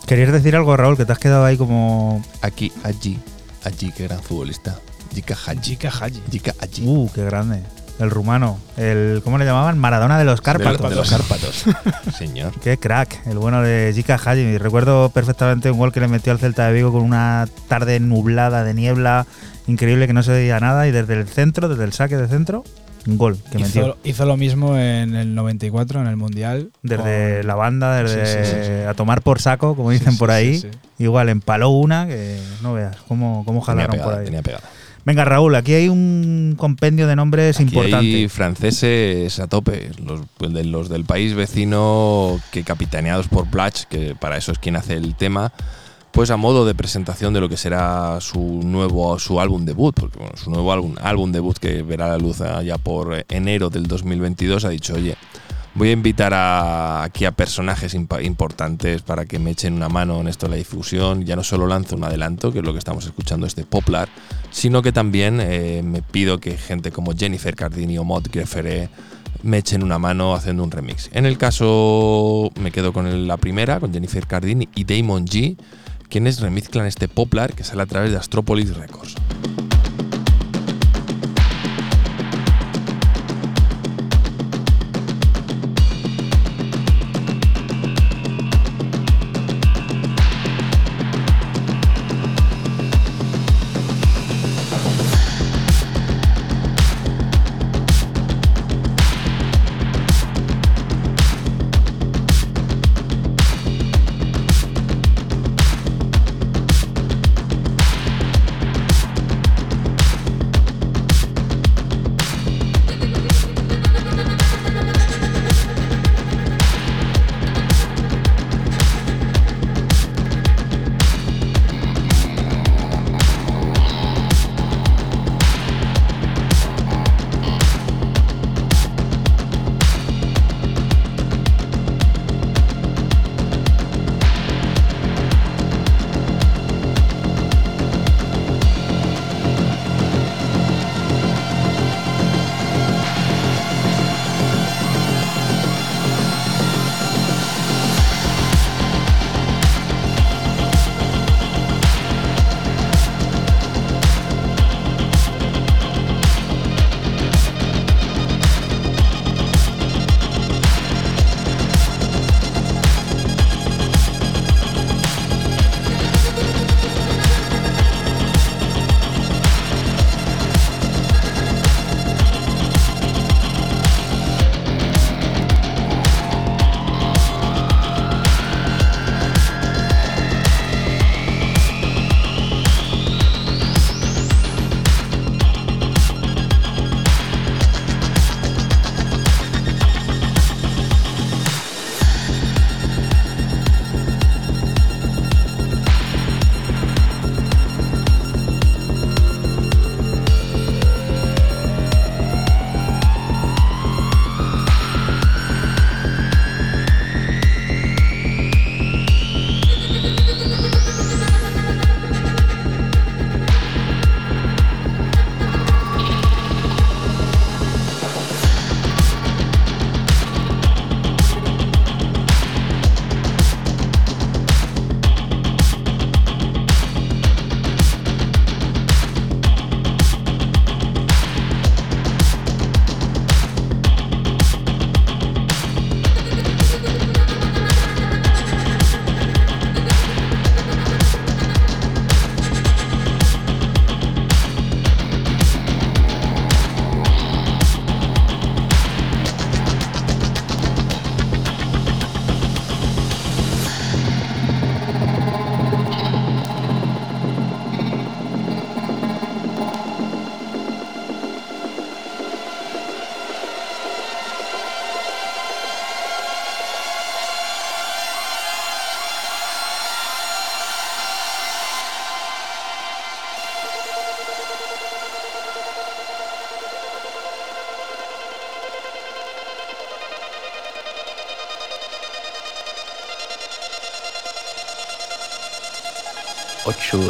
[0.06, 0.96] ¿Querías decir algo, Raúl?
[0.96, 2.22] Que te has quedado ahí como.
[2.42, 3.18] Aquí, allí,
[3.64, 4.78] allí, qué gran futbolista.
[5.14, 5.60] Jika Haji.
[5.60, 6.22] Chica Haji.
[6.30, 6.84] Jika allí.
[6.86, 7.62] Uh, qué grande.
[8.00, 8.58] El rumano.
[8.76, 9.78] El, ¿Cómo le llamaban?
[9.78, 10.90] Maradona de los Cárpatos.
[10.90, 11.64] De los Cárpatos.
[12.18, 12.52] Señor.
[12.60, 14.58] Qué crack, el bueno de Jika Haji.
[14.58, 18.64] Recuerdo perfectamente un gol que le metió al Celta de Vigo con una tarde nublada
[18.64, 19.26] de niebla
[19.66, 22.64] increíble que no se veía nada y desde el centro, desde el saque de centro,
[23.06, 23.82] gol que metió.
[23.82, 26.70] Hizo, hizo lo mismo en el 94, en el Mundial.
[26.82, 28.72] Desde con- la banda, desde Sí, sí, sí, sí.
[28.88, 30.58] a tomar por saco, como Sí, dicen por ahí.
[30.58, 30.68] sí.
[30.98, 34.24] Igual empaló una que no veas cómo, cómo Tenía jalaron por pegada, ahí.
[34.26, 34.64] tenía pegada.
[35.06, 37.98] Venga, Raúl, aquí hay un compendio de nombres Aquí importante.
[37.98, 43.84] hay franceses a tope, los, pues, de- los del país vecino que capitaneados por Plach,
[43.84, 45.52] que para eso es quien hace el tema,
[46.14, 49.98] pues a modo de presentación de lo que será su nuevo su álbum debut,
[50.36, 54.68] su nuevo álbum, álbum debut que verá la luz ya por enero del 2022 ha
[54.68, 55.16] dicho, oye,
[55.74, 56.32] voy a invitar
[57.02, 61.24] aquí a personajes importantes para que me echen una mano en esto de la difusión.
[61.24, 64.08] Ya no solo lanzo un adelanto, que es lo que estamos escuchando, este Poplar,
[64.50, 68.88] sino que también eh, me pido que gente como Jennifer Cardini o Mod Greffere
[69.42, 71.10] me echen una mano haciendo un remix.
[71.12, 75.56] En el caso, me quedo con la primera, con Jennifer Cardini y Damon G,
[76.08, 79.14] quienes remezclan este Poplar que sale a través de Astropolis Records.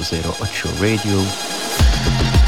[0.05, 2.44] 808 Radio.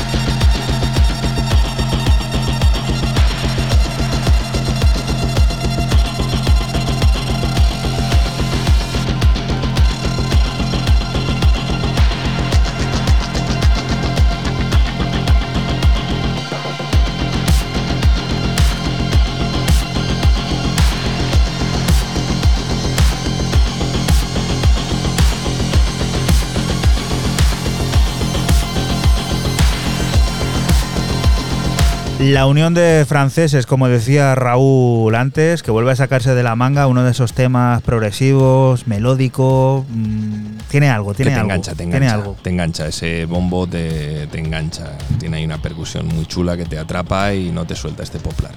[32.32, 36.86] La unión de franceses, como decía Raúl antes, que vuelve a sacarse de la manga
[36.88, 39.84] uno de esos temas progresivos, melódico.
[39.88, 41.50] mm, tiene algo, Que tiene te algo.
[41.50, 42.14] engancha, te tiene engancha.
[42.14, 42.36] algo.
[42.42, 44.98] Te engancha, ese bombo te, te engancha.
[45.20, 48.52] Tiene ahí una percusión muy chula que te atrapa y no te suelta este poplar.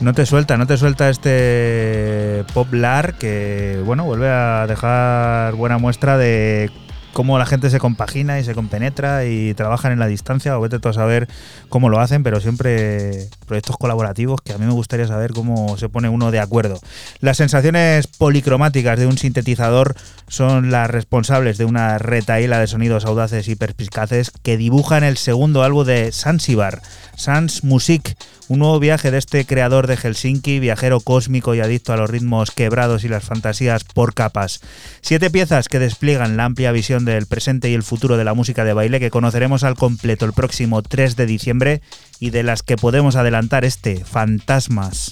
[0.00, 6.18] No te suelta, no te suelta este poplar que, bueno, vuelve a dejar buena muestra
[6.18, 6.70] de
[7.14, 10.80] cómo la gente se compagina y se compenetra y trabajan en la distancia, o vete
[10.80, 11.28] tú a saber
[11.70, 15.88] cómo lo hacen, pero siempre proyectos colaborativos que a mí me gustaría saber cómo se
[15.88, 16.78] pone uno de acuerdo.
[17.20, 19.94] Las sensaciones policromáticas de un sintetizador
[20.28, 25.62] son las responsables de una retaíla de sonidos audaces y perspicaces que dibujan el segundo
[25.62, 26.82] álbum de Zanzibar,
[27.16, 28.16] Sans Music,
[28.48, 32.50] un nuevo viaje de este creador de Helsinki, viajero cósmico y adicto a los ritmos
[32.50, 34.60] quebrados y las fantasías por capas.
[35.00, 38.64] Siete piezas que despliegan la amplia visión del presente y el futuro de la música
[38.64, 41.82] de baile que conoceremos al completo el próximo 3 de diciembre
[42.20, 45.10] y de las que podemos adelantar este, Fantasmas.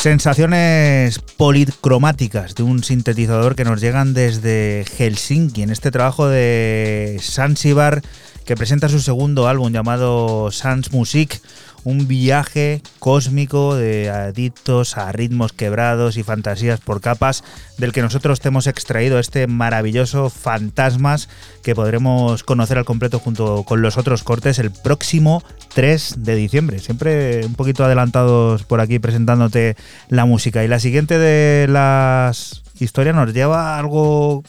[0.00, 8.00] Sensaciones policromáticas de un sintetizador que nos llegan desde Helsinki en este trabajo de Sansibar
[8.46, 11.42] que presenta su segundo álbum llamado Sans Music,
[11.84, 17.44] un viaje cósmico de adictos a ritmos quebrados y fantasías por capas
[17.76, 21.28] del que nosotros te hemos extraído este maravilloso Fantasmas
[21.62, 25.44] que podremos conocer al completo junto con los otros cortes el próximo
[25.74, 26.78] 3 de diciembre.
[26.78, 29.76] Siempre un poquito adelantados por aquí presentándote
[30.08, 30.64] la música.
[30.64, 34.42] Y la siguiente de las historias nos lleva a algo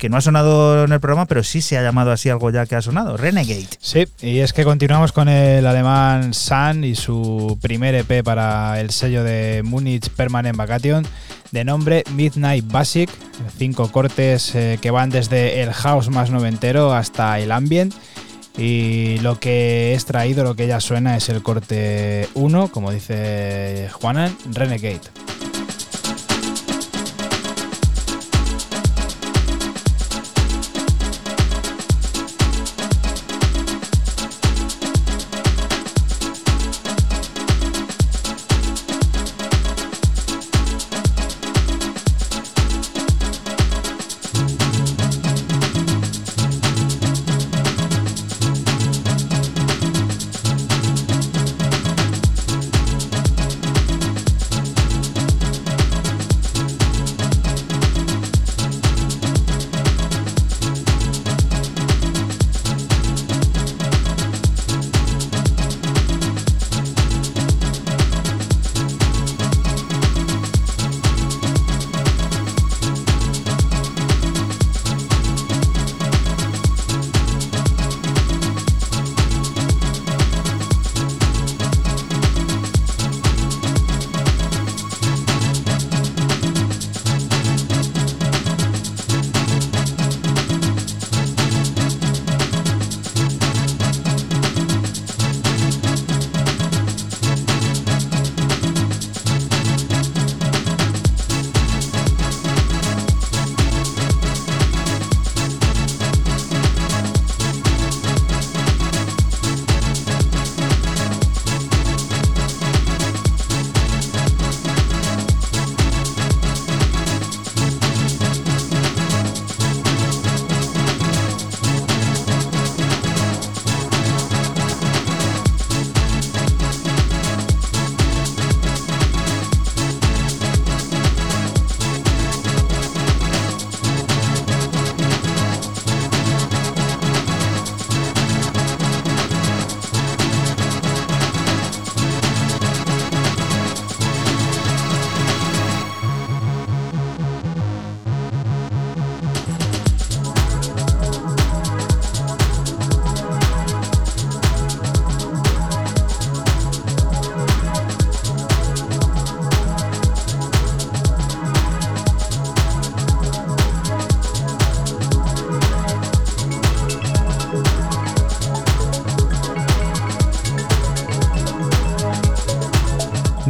[0.00, 2.64] que no ha sonado en el programa, pero sí se ha llamado así algo ya
[2.64, 3.68] que ha sonado, Renegade.
[3.80, 8.90] Sí, y es que continuamos con el alemán Sun y su primer EP para el
[8.90, 11.06] sello de Munich Permanent Vacation
[11.50, 13.10] de nombre Midnight Basic,
[13.58, 17.94] cinco cortes eh, que van desde el house más noventero hasta el ambient.
[18.56, 23.88] Y lo que he extraído, lo que ya suena es el corte 1, como dice
[23.92, 25.00] Juanan, Renegade.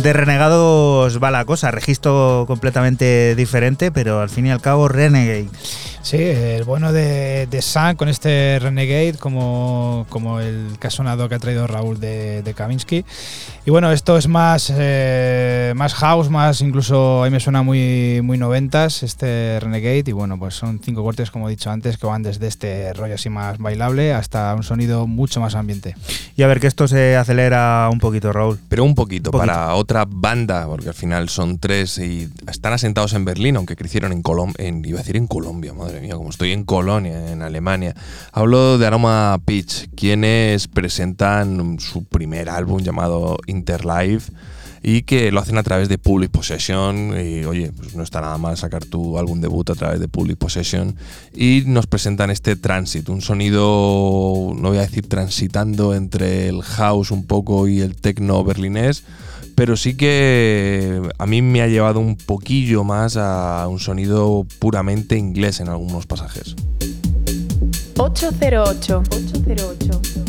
[0.03, 5.49] De renegados va la cosa, registro completamente diferente, pero al fin y al cabo Renegade.
[6.01, 7.63] Sí, el bueno de, de
[7.97, 13.05] con este Renegade, como, como el que ha sonado que ha traído Raúl de, de.
[13.67, 18.21] Y bueno, esto es más, eh, más house, más incluso a mí me suena muy,
[18.23, 20.05] muy noventas, este Renegade.
[20.07, 23.17] Y bueno, pues son cinco cortes, como he dicho antes, que van desde este rollo
[23.17, 25.95] así más bailable hasta un sonido mucho más ambiente.
[26.37, 28.59] Y a ver que esto se acelera un poquito, Raúl.
[28.69, 29.53] Pero un poquito, Un poquito.
[29.53, 34.13] para otra banda, porque al final son tres y están asentados en Berlín, aunque crecieron
[34.13, 37.95] en Colombia, iba a decir en Colombia, madre mía, como estoy en Colonia, en Alemania.
[38.33, 44.33] Hablo de Aroma Pitch, quienes presentan su primer álbum llamado Interlife
[44.83, 48.39] y que lo hacen a través de Public Possession y oye, pues no está nada
[48.39, 50.97] mal sacar tu álbum debut a través de Public Possession
[51.35, 57.11] y nos presentan este Transit, un sonido, no voy a decir transitando entre el house
[57.11, 59.05] un poco y el techno berlinés,
[59.55, 65.19] pero sí que a mí me ha llevado un poquillo más a un sonido puramente
[65.19, 66.57] inglés en algunos pasajes.
[67.99, 69.03] 808.
[69.11, 70.20] 808.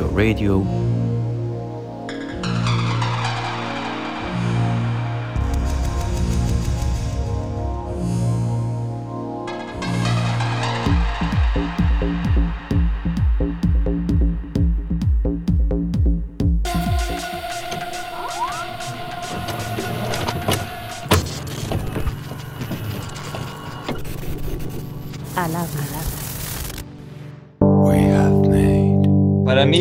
[0.00, 0.89] 808 Radio.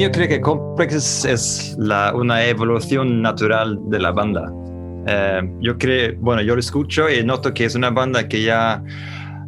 [0.02, 4.52] Yo creo que Complex es, una evolución natural de la banda.
[5.08, 8.84] Eh, yo creo, bueno, yo lo escucho y noto que es una banda que ya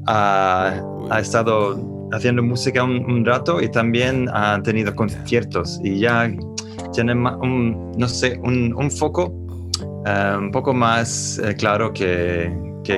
[0.08, 6.32] ha, estado haciendo música un, un rato y también ha tenido conciertos y ya
[6.94, 9.42] tiene un, no sé, un foco
[10.06, 12.52] eh, un poco más eh, claro que,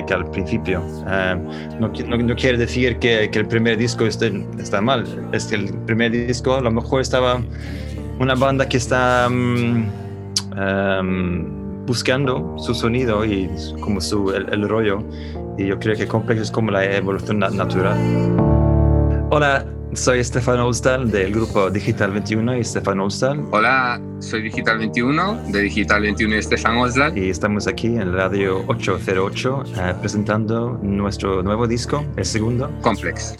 [0.04, 0.82] que, al principio.
[1.08, 1.36] Eh,
[1.78, 6.54] no, no- quiere decir que, el primer disco está mal, es que el primer disco
[6.54, 7.40] a lo mejor estaba
[8.18, 9.86] una banda que está mm,
[10.56, 13.50] em, buscando su sonido y
[13.80, 15.02] como su, el, el rollo
[15.58, 17.96] y yo creo que Complex es como la evolución na- natural.
[19.30, 23.44] Hola, soy Stefan Olsdal del grupo Digital 21 y Stefan Olsdal.
[23.52, 27.16] Hola, soy Digital 21 de Digital 21 y Stefan Osdal.
[27.16, 32.70] Y estamos aquí en Radio 808 eh, presentando nuestro nuevo disco, el segundo.
[32.80, 33.36] Complex.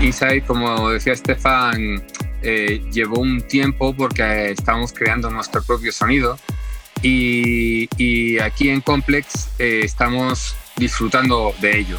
[0.00, 2.02] Inside, como decía Stefan,
[2.42, 6.38] eh, llevó un tiempo porque estábamos creando nuestro propio sonido
[7.02, 11.98] y, y aquí en Complex eh, estamos disfrutando de ello.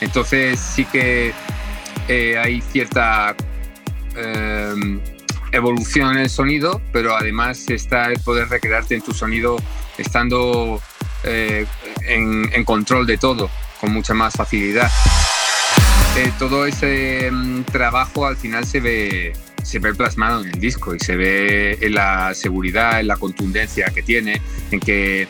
[0.00, 1.32] Entonces sí que
[2.08, 3.34] eh, hay cierta
[4.16, 4.74] eh,
[5.52, 9.56] evolución en el sonido, pero además está el poder recrearte en tu sonido
[9.98, 10.80] estando
[11.22, 11.66] eh,
[12.06, 13.50] en, control de todo,
[13.80, 14.90] con mucha más facilidad.
[16.16, 19.32] Eh, todo ese mm, trabajo al final se ve,
[19.62, 23.86] se ve plasmado en el disco y se ve en la seguridad, en la contundencia
[23.86, 24.40] que tiene,
[24.70, 25.26] en que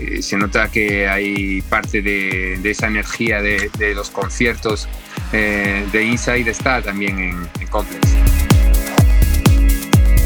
[0.00, 4.88] eh, se nota que hay parte de, esa energía de, los conciertos
[5.32, 8.08] eh, de Inside está también en, en Complex.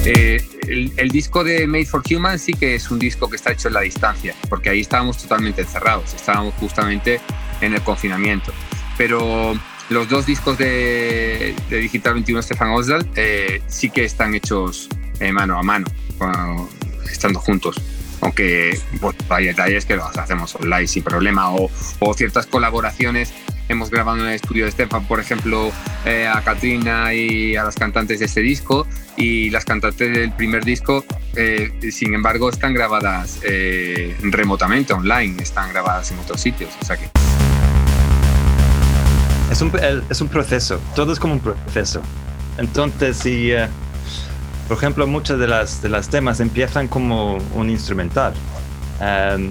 [0.06, 3.68] Eh, el, disco de Made for Human sí que es un disco que está hecho
[3.68, 7.20] en la distancia, porque ahí estábamos totalmente encerrados, estábamos justamente
[7.60, 8.52] en el confinamiento.
[8.98, 9.54] Pero
[9.88, 14.88] los dos discos de, Digital 21 Stefan Osdal eh, sí que están hechos
[15.32, 15.86] mano a mano,
[17.10, 17.80] estando juntos.
[18.24, 18.76] Aunque
[19.28, 21.70] hay detalles que los hacemos online sin problema, o,
[22.00, 23.32] o ciertas colaboraciones.
[23.68, 25.70] Hemos grabado en el estudio de Stefan, por ejemplo,
[26.04, 28.86] eh, a Katrina y a las cantantes de este disco,
[29.16, 31.04] y las cantantes del primer disco,
[31.36, 36.70] eh, sin embargo, están grabadas eh, remotamente, online, están grabadas en otros sitios.
[36.82, 37.08] O sea que
[39.50, 42.02] Es un, el- es un proceso, todo es como un proceso.
[42.58, 43.68] Entonces, si, eh,
[44.68, 48.32] por ejemplo, muchas de las, de las temas empiezan como un instrumental.
[49.00, 49.50] Em,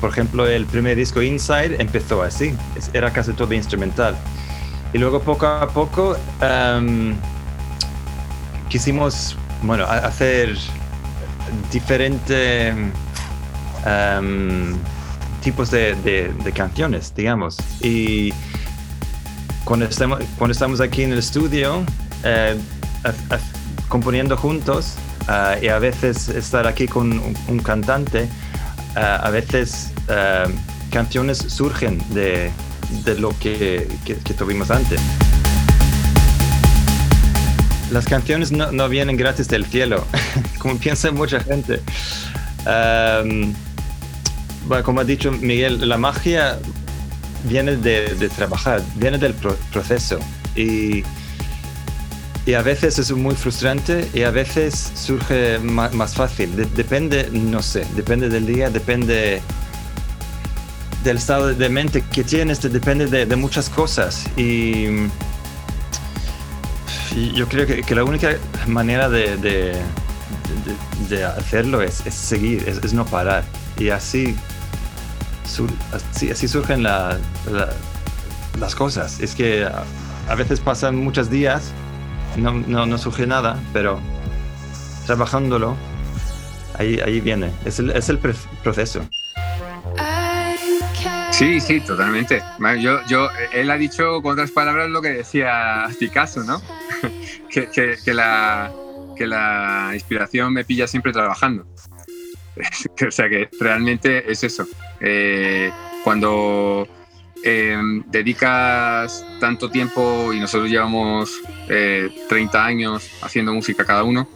[0.00, 2.54] por ejemplo, el primer disco Inside empezó así,
[2.92, 4.16] era casi todo instrumental.
[4.92, 7.14] Y luego poco a poco em,
[8.68, 10.56] quisimos, bueno, hacer
[11.72, 12.74] diferentes
[13.86, 14.74] em,
[15.42, 17.56] tipos de, de- de canciones, digamos.
[17.80, 18.32] Y
[19.64, 21.84] cuando estamos, cuando estamos aquí en el estudio,
[22.24, 22.56] eh,
[23.04, 23.38] a- a-
[23.90, 24.94] componiendo juntos,
[25.28, 27.12] ah, y a veces estar aquí con
[27.48, 28.28] un, cantante,
[28.96, 30.46] ah, a veces ah,
[30.90, 32.50] canciones surgen de,
[33.04, 34.98] de lo que, que- tuvimos antes.
[37.90, 40.06] Las canciones no, no vienen gratis del cielo,
[40.58, 41.80] como piensa mucha gente.
[44.68, 46.58] Bueno, como ha dicho Miguel, la magia
[47.44, 50.20] viene de, trabajar, viene del pro- proceso.
[50.54, 51.02] Y,
[52.46, 56.54] y a veces es muy frustrante y a veces surge ma- más, fácil.
[56.56, 59.42] De- depende, no sé, depende del día, depende
[61.04, 64.24] del estado de mente que tienes, de- depende de, muchas cosas.
[64.36, 64.86] Y,
[67.34, 68.36] yo creo que, la única
[68.66, 73.44] manera de, de- hacerlo es, seguir, es, no parar.
[73.78, 74.36] Y así,
[75.46, 77.18] sur- así, así surgen la-
[78.58, 79.20] las cosas.
[79.20, 79.84] Es que a,
[80.28, 81.72] a veces pasan muchos días,
[82.36, 83.98] no, no, no surge nada, pero
[85.06, 85.76] trabajándolo,
[86.78, 87.50] ahí, ahí viene.
[87.64, 89.08] Es el, es el proceso.
[91.30, 92.42] Sí, sí, totalmente.
[92.80, 96.60] Yo, yo, él ha dicho con otras palabras lo que decía Picasso, ¿no?
[97.50, 98.70] que, que- que la,
[99.16, 101.66] que la inspiración me pilla siempre trabajando.
[103.06, 104.66] o sea que realmente es eso.
[105.00, 105.72] Eh,
[106.04, 106.86] cuando
[107.44, 114.28] eh, dedicas tanto tiempo, y nosotros llevamos eh, 30 años haciendo música cada uno,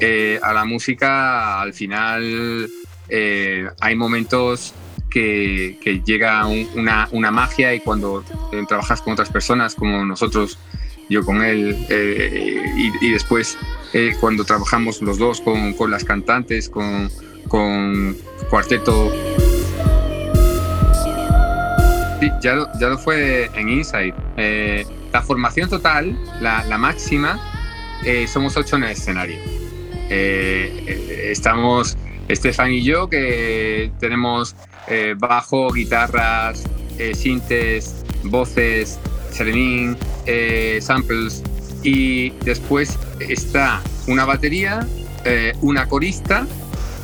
[0.00, 2.68] eh, a la música al final
[3.08, 4.74] eh, hay momentos
[5.08, 6.68] que, llega un-
[7.12, 10.58] una, magia y cuando eh, trabajas con otras personas como nosotros,
[11.08, 11.76] yo con él,
[13.00, 13.56] y, después
[14.20, 17.08] cuando trabajamos los dos con, las cantantes, con
[18.50, 19.12] cuarteto.
[22.24, 24.14] Sí, ya lo, ya lo fue en Inside.
[24.38, 27.38] Eh, la formación total, la, la máxima,
[28.02, 29.36] eh, somos ocho en el escenario.
[30.08, 31.98] Eh, eh, estamos
[32.28, 34.56] Estefan y yo, que tenemos
[34.88, 36.64] eh, bajo, guitarras,
[36.96, 38.98] eh, sintes, voces,
[39.30, 39.98] serenín,
[40.80, 41.42] samples.
[41.82, 44.86] Y después está una batería,
[45.60, 46.46] una corista,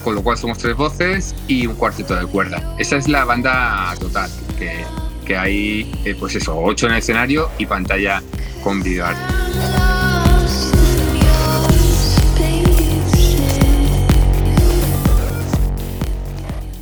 [0.02, 2.74] con lo cual somos tres voces y un cuarteto de cuerda.
[2.78, 4.82] Esa es la banda total, que,
[5.30, 8.20] que hay, eh, pues eso, ocho en el escenario y pantalla
[8.64, 9.22] con videoarte.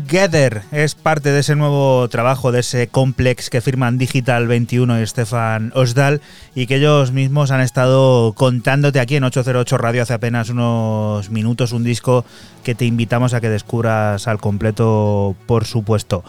[0.07, 5.05] Together es parte de ese nuevo trabajo, de ese complex que firman Digital 21 y
[5.07, 6.21] Stefan Osdal
[6.55, 11.73] y que ellos mismos han estado contándote aquí en 808 Radio hace apenas unos minutos,
[11.73, 12.23] un disco
[12.63, 16.23] que te invitamos a que descubras al completo, por supuesto.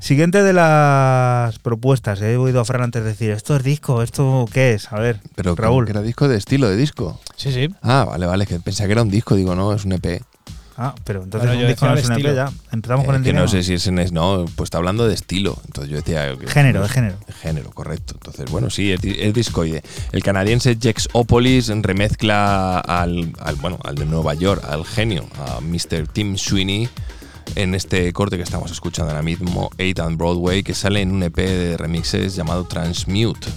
[0.00, 4.02] Siguiente de las propuestas, he oído a Fran antes decir, ¿esto es disco?
[4.02, 4.92] ¿Esto qué es?
[4.92, 5.84] A ver, Pero que- Raúl.
[5.84, 7.20] que era disco de estilo de disco.
[7.36, 7.68] Sí, sí.
[7.80, 10.20] Ah, vale, vale, que pensaba que era un disco, digo, no, es un EP.
[10.82, 12.50] Ah, pero entonces un disco no es una EP ya.
[12.72, 15.06] Empezamos con Eh, el que no sé si es en es- no, pues está hablando
[15.06, 15.58] de estilo.
[15.66, 17.16] Entonces yo decía que- Género, de género.
[17.42, 18.14] Género, correcto.
[18.14, 19.82] Entonces, bueno, sí, es, di- es discoide.
[20.12, 26.06] El canadiense Jexopolis remezcla al, al, bueno, al de Nueva York, al genio, a Mr.
[26.10, 26.88] Tim Sweeney,
[27.56, 31.22] en este corte que estamos escuchando ahora mismo, 8 and Broadway, que sale en un
[31.24, 33.48] EP de remixes llamado Transmute.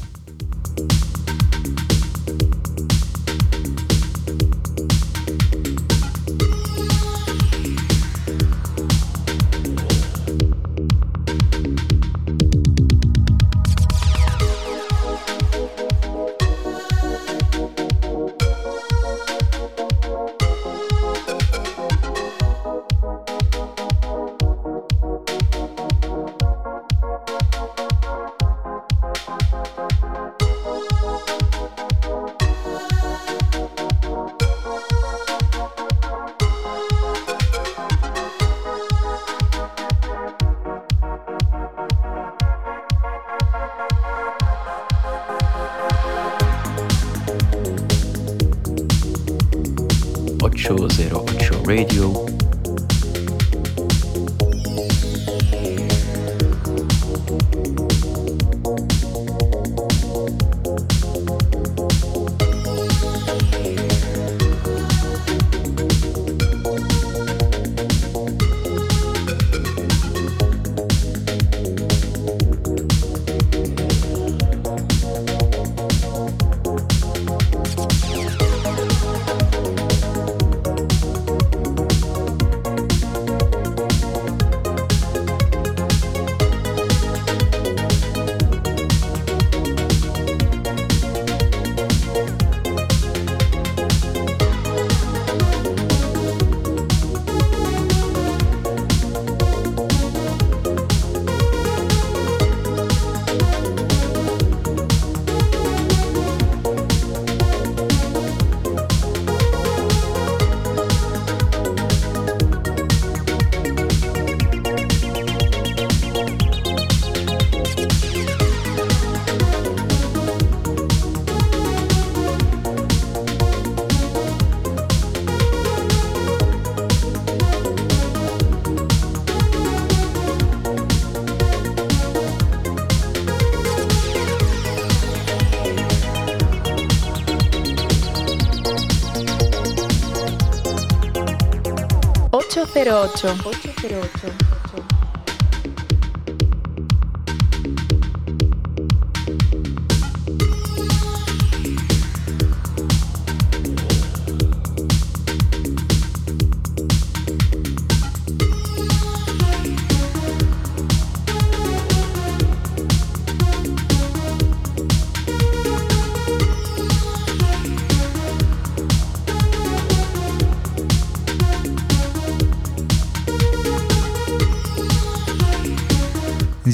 [142.84, 143.74] 808.
[143.82, 144.53] 808.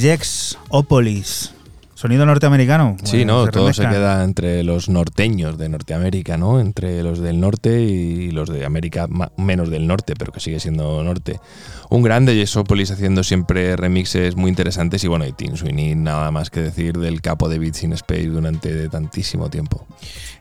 [0.09, 1.58] Jax Opolis.
[1.99, 2.95] Sonido norteamericano.
[3.03, 6.61] Sí, Bueno, no, todo se queda entre los norteños de Norteamérica, ¿no?
[6.61, 11.03] Entre los del norte y los de América menos del norte, pero que sigue siendo
[11.03, 11.41] norte.
[11.89, 16.49] Un grande Yesopolis haciendo siempre remixes muy interesantes y bueno, y Tim Sweeney nada más
[16.49, 19.85] que decir del capo de Beats in Space durante tantísimo tiempo.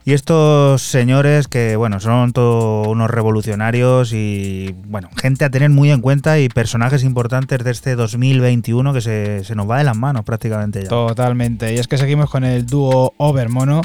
[0.05, 5.91] Y estos señores que, bueno, son todos unos revolucionarios y, bueno, gente a tener muy
[5.91, 9.97] en cuenta y personajes importantes de este 2021 que se, se nos va de las
[9.97, 10.89] manos prácticamente ya.
[10.89, 11.48] Totalmente.
[11.49, 13.81] Y es que seguimos con el dúo Overmono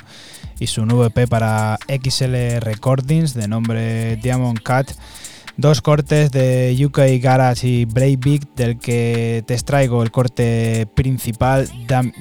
[0.60, 4.90] y su nuevo EP para XL Recordings de nombre Diamond Cat.
[5.56, 11.68] Dos cortes de UK Garage y Breakbeat del que te extraigo el corte principal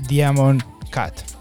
[0.08, 1.33] Diamond Cat.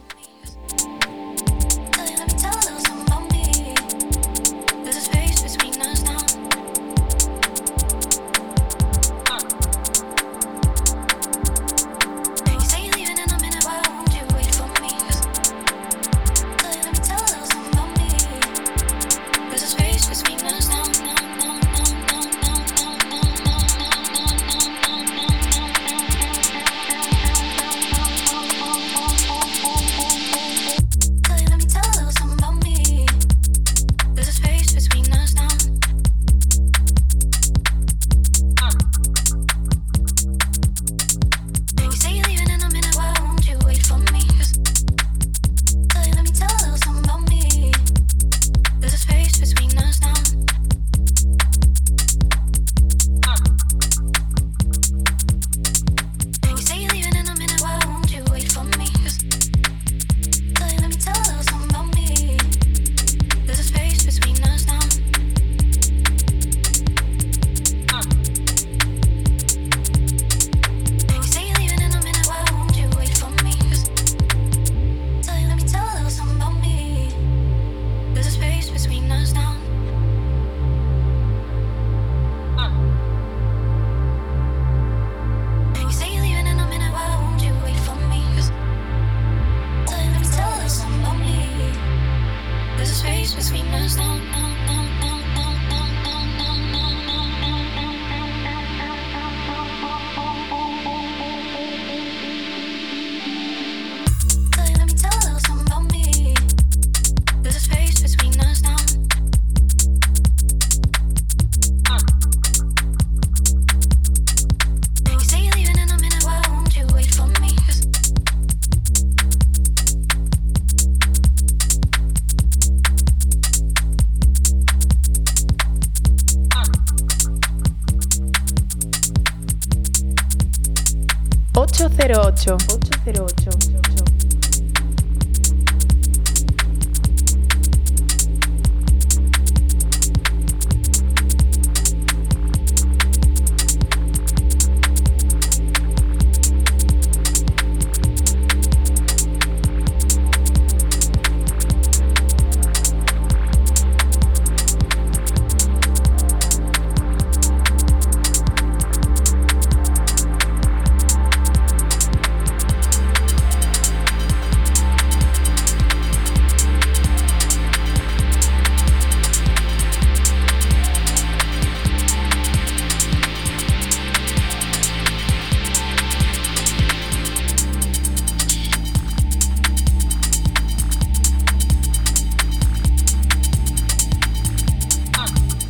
[131.72, 132.56] 808.
[133.04, 133.91] 808.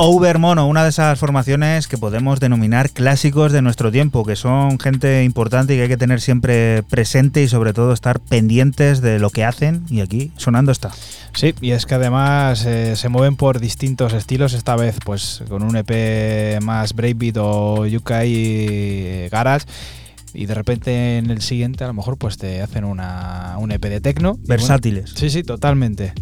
[0.04, 5.22] Overmono, una de esas formaciones que podemos denominar clásicos de nuestro tiempo, que son gente
[5.22, 9.30] importante y que hay que tener siempre presente y sobre todo estar pendientes de lo
[9.30, 10.90] que hacen y aquí sonando está.
[11.34, 15.62] Sí, y es que además eh, se mueven por distintos estilos, esta vez pues con
[15.62, 19.66] un EP más breakbeat o UK y garage.
[20.34, 23.84] Y de repente en el siguiente a lo mejor pues te hacen una, un EP
[23.84, 24.36] de techno.
[24.42, 25.12] Y Versátiles.
[25.12, 26.12] bueno, sí, sí, totalmente.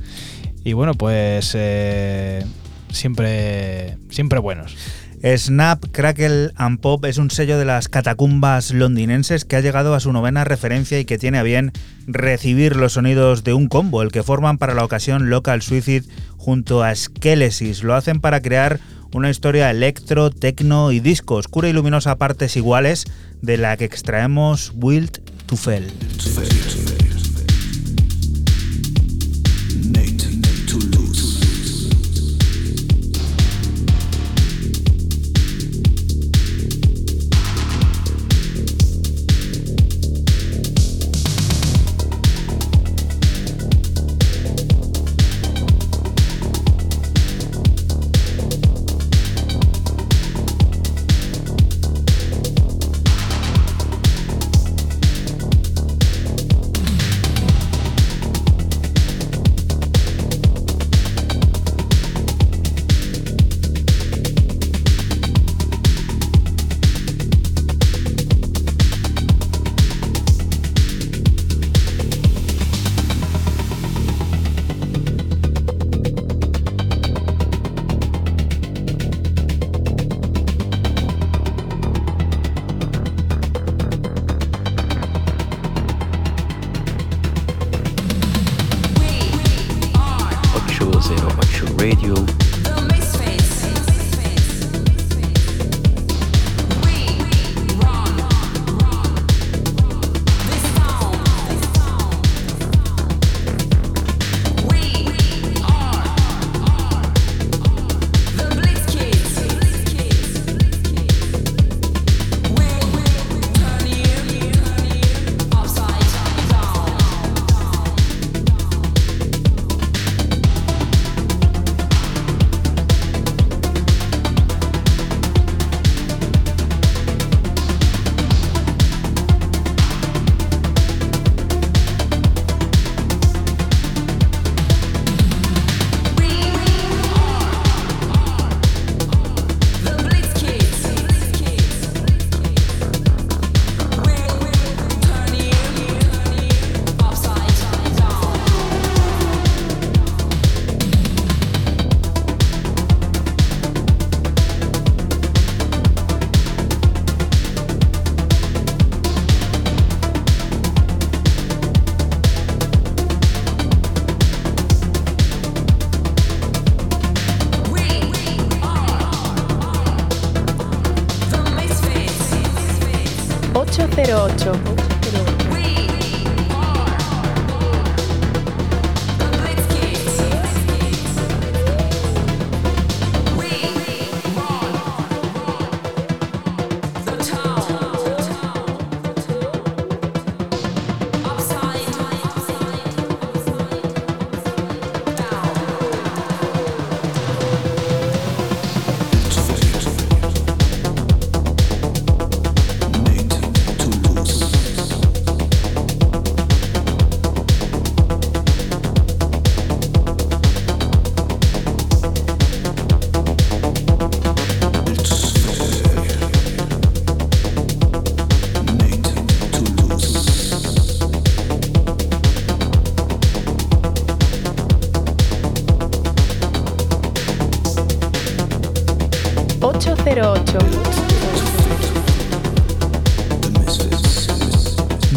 [0.65, 2.45] Y bueno, pues eh,
[2.93, 4.77] siempre, siempre buenos.
[5.23, 10.01] Snap, Crackle and Pop es un sello de las catacumbas londinenses que ha llegado a
[10.01, 11.73] su novena referencia y que tiene a bien
[12.07, 16.07] recibir los sonidos de un combo, el que forman para la ocasión Local Suicide
[16.39, 17.83] junto a Skelesis.
[17.83, 18.81] Lo hacen para crear
[19.13, 23.05] una historia electro, tecno y disco, oscura y luminosa partes iguales,
[23.43, 25.93] de la que extraemos Wild to Fell.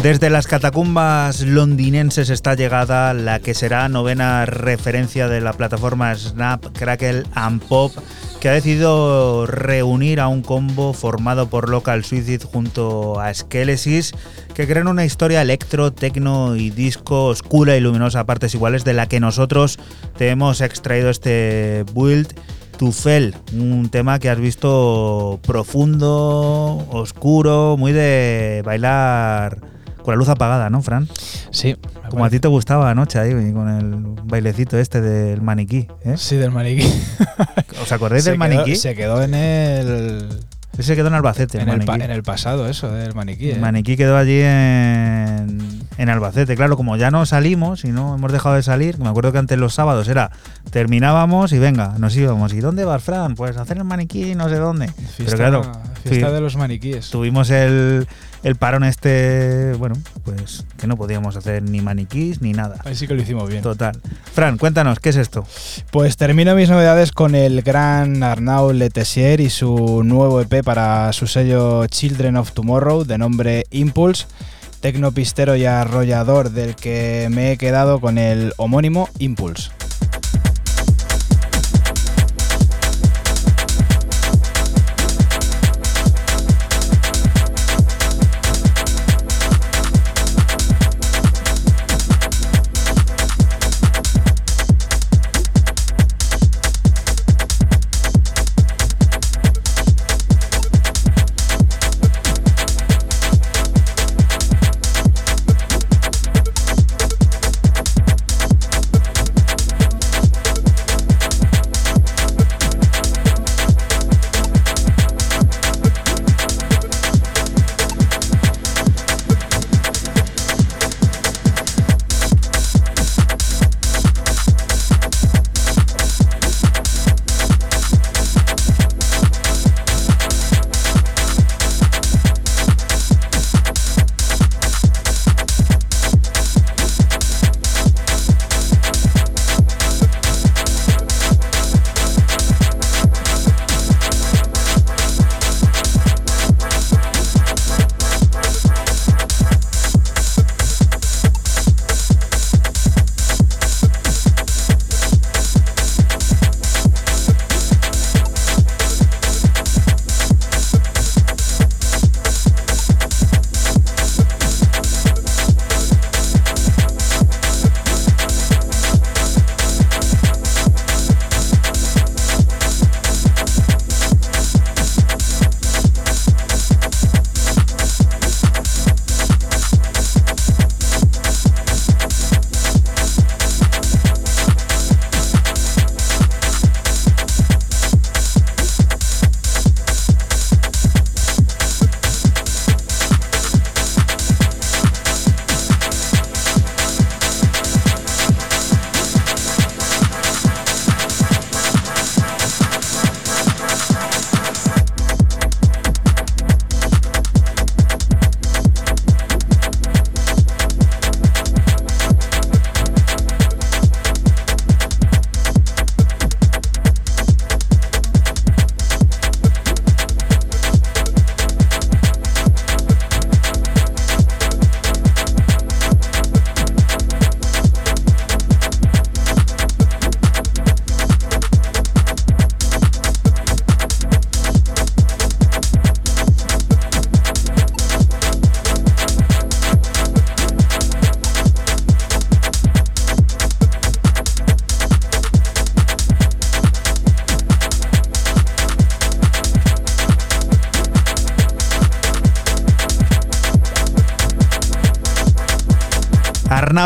[0.04, 6.62] Desde las catacumbas londinenses está llegada la que será novena referencia de la plataforma Snap,
[6.76, 7.90] Crackle and Pop,
[8.38, 14.12] que ha decidido reunir a un combo formado por Local Suicide junto a Skelesis,
[14.52, 19.06] que crean una historia electro, tecno y disco oscura y luminosa partes iguales, de la
[19.06, 19.78] que nosotros
[20.18, 22.38] te hemos extraído este build.
[22.76, 29.63] Tufel, un tema que has visto profundo, oscuro, muy de bailar
[30.04, 31.08] con la luz apagada, ¿no, Fran?
[31.50, 31.76] Sí.
[32.10, 33.94] Como a ti te gustaba anoche ahí, con el
[34.24, 35.88] bailecito este del maniquí.
[36.04, 36.14] ¿eh?
[36.16, 36.86] Sí, del maniquí.
[37.82, 38.76] ¿Os acordáis Se del quedó- maniquí?
[38.76, 40.28] se quedó en el.
[40.78, 41.60] Se quedó en Albacete.
[41.60, 42.04] En el el, pa- maniquí.
[42.04, 43.50] en el pasado, eso, del maniquí.
[43.50, 43.60] El ¿eh?
[43.60, 45.58] maniquí quedó allí en,
[45.98, 46.56] en Albacete.
[46.56, 49.56] Claro, como ya no salimos y no hemos dejado de salir, me acuerdo que antes
[49.56, 50.32] los sábados era
[50.70, 52.52] terminábamos y venga, nos íbamos.
[52.52, 53.36] ¿Y dónde vas, Fran?
[53.36, 54.88] Pues hacer el maniquí no sé dónde.
[54.88, 55.62] Fiesta, Pero claro,
[56.04, 57.10] fiesta sí, de los maniquíes.
[57.10, 58.06] tuvimos el,
[58.42, 62.76] el parón este, bueno, pues que no podíamos hacer ni maniquís ni nada.
[62.84, 63.62] Ahí sí que lo hicimos bien.
[63.62, 63.98] Total.
[64.32, 65.46] Fran, cuéntanos, ¿qué es esto?
[65.90, 71.26] Pues termino mis novedades con el gran Arnaud Letessier y su nuevo EP para su
[71.26, 74.26] sello Children of Tomorrow de nombre Impulse,
[74.80, 79.70] tecnopistero y arrollador del que me he quedado con el homónimo Impulse.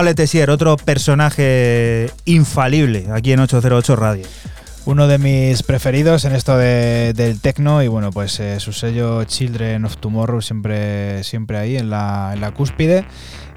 [0.03, 4.25] Otro personaje infalible aquí en 808 Radio.
[4.85, 9.25] Uno de mis preferidos en esto de- del techno y bueno, pues eh, su sello
[9.25, 13.07] Children of Tomorrow siempre, siempre ahí en la, en la cúspide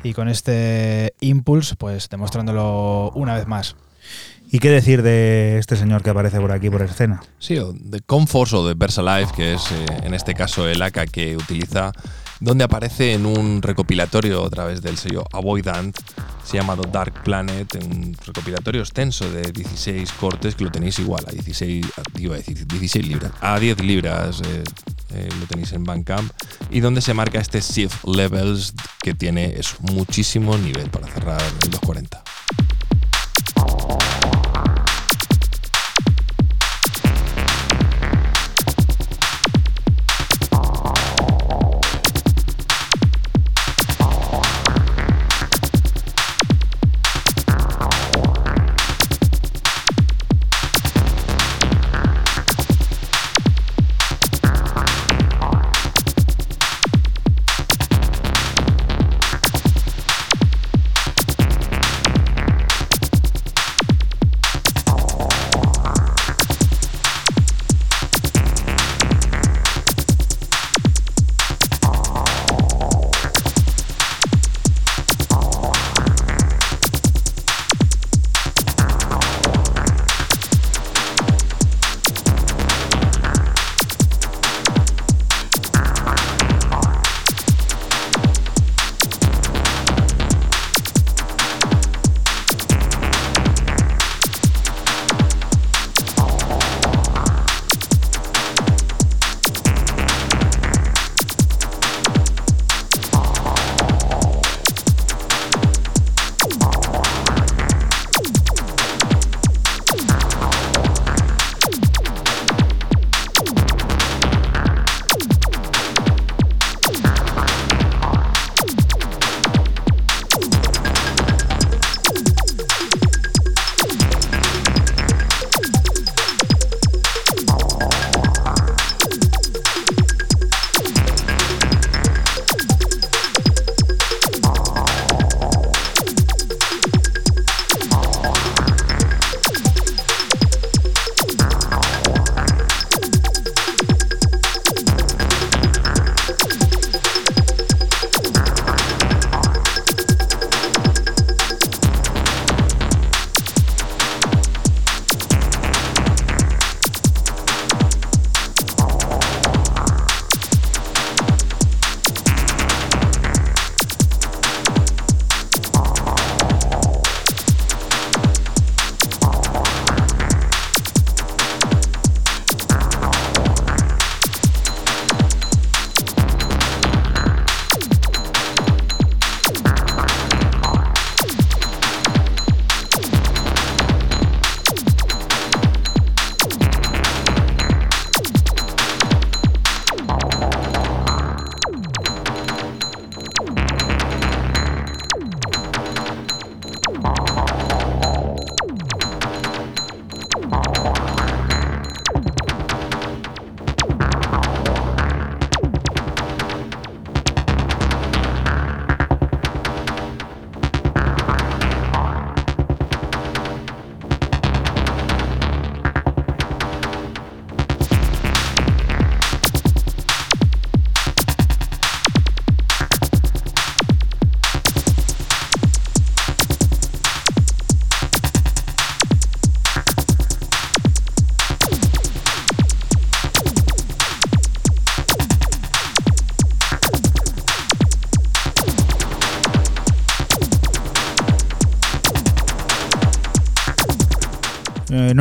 [0.04, 3.76] y con este Impulse pues demostrándolo una vez más.
[4.52, 7.22] ¿Y qué decir de este señor que aparece por aquí por escena?
[7.40, 11.10] Sí, o de Comforts o de Versalife, que es eh, en este caso el AK
[11.12, 11.94] que utiliza,
[12.42, 15.96] donde aparece en un recopilatorio a través del sello Avoidant,
[16.52, 21.24] se llama The Dark Planet, un recopilatorio extenso de 16 cortes que lo tenéis igual
[21.28, 24.64] a 16, a- iba a decir 16 libras, a 10 libras eh,
[25.14, 26.30] eh, lo tenéis en Bandcamp,
[26.70, 31.70] y donde se marca este Shift Levels que tiene es muchísimo nivel para cerrar el
[31.72, 32.21] 240.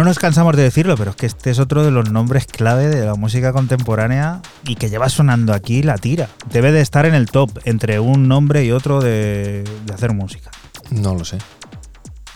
[0.01, 2.89] No nos cansamos de decirlo, pero es que este es otro de los nombres clave
[2.89, 6.29] de la música contemporánea y que lleva sonando aquí la tira.
[6.53, 10.51] Debe de estar en el top entre un nombre y otro de, de hacer música.
[10.91, 11.39] No lo sé.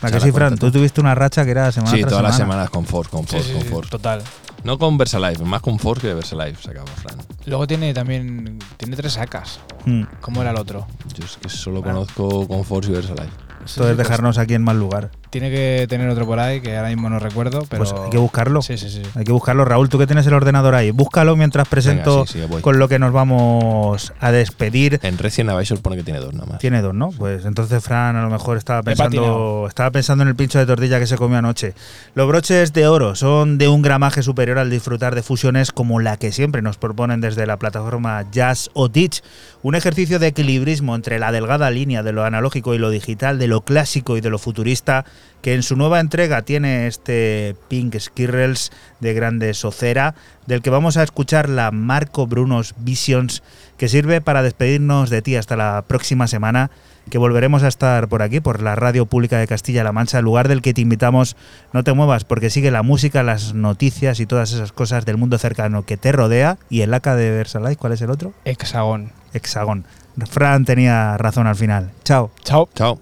[0.03, 0.59] ¿A que sí, Fran?
[0.59, 2.53] Tú tuviste una racha que era semana Sí, tras todas las semana.
[2.67, 3.91] semanas con Force, con Force, Sí, con sí, Force.
[3.91, 4.23] total.
[4.63, 7.17] No con Versalife, más con Force que de Versalife sacamos, Fran.
[7.47, 9.61] Luego tiene también tiene tres sacas.
[9.87, 10.03] Mm.
[10.21, 10.87] ¿Cómo era el otro?
[11.15, 12.01] Yo es que solo Bueno.
[12.07, 13.31] conozco con Force y Versalife.
[13.65, 15.11] Esto es dejarnos aquí en mal lugar.
[15.35, 18.19] Tiene que tener otro por ahí que ahora mismo no recuerdo, pero Pues hay que
[18.19, 18.63] buscarlo.
[18.63, 19.03] Sí, sí, sí.
[19.17, 19.65] Hay que buscarlo.
[19.65, 22.63] Raúl, tú que tienes el ordenador ahí, búscalo mientras presento Venga, sí, sí, voy.
[22.63, 25.01] con lo que nos vamos a despedir.
[25.03, 26.59] En Resident Advisor pone que tiene dos nada más.
[26.61, 27.11] Tiene dos, ¿no?
[27.11, 31.01] Pues entonces Fran a lo mejor estaba pensando, estaba pensando en el pincho de tortilla
[31.01, 31.75] que se comió anoche.
[32.15, 36.17] Los broches de oro son de un gramaje superior al disfrutar de fusiones como la
[36.17, 39.21] que siempre nos proponen desde la plataforma Jazz o Teach.
[39.63, 43.49] Un ejercicio de equilibrismo entre la delgada línea de lo analógico y lo digital, de
[43.49, 45.07] lo clásico y de lo futurista,
[45.43, 50.15] que en su nueva entrega tiene este Pink Skirrels de grande Socera,
[50.47, 53.43] del que vamos a escuchar la Marco Brunos Visions,
[53.77, 56.71] que sirve para despedirnos de ti hasta la próxima semana,
[57.11, 60.49] que volveremos a estar por aquí, por la Radio Pública de Castilla-La Mancha, el lugar
[60.49, 61.37] del que te invitamos.
[61.73, 65.37] No te muevas, porque sigue la música, las noticias y todas esas cosas del mundo
[65.39, 66.57] cercano que te rodea.
[66.71, 68.33] Y el ACA de Versalles, ¿cuál es el otro?
[68.45, 69.13] Hexagón.
[69.33, 69.85] Hexagón.
[70.31, 71.91] Fran tenía razón al final.
[72.05, 72.31] Chao.
[72.43, 72.69] Chao.
[72.75, 72.99] Chao.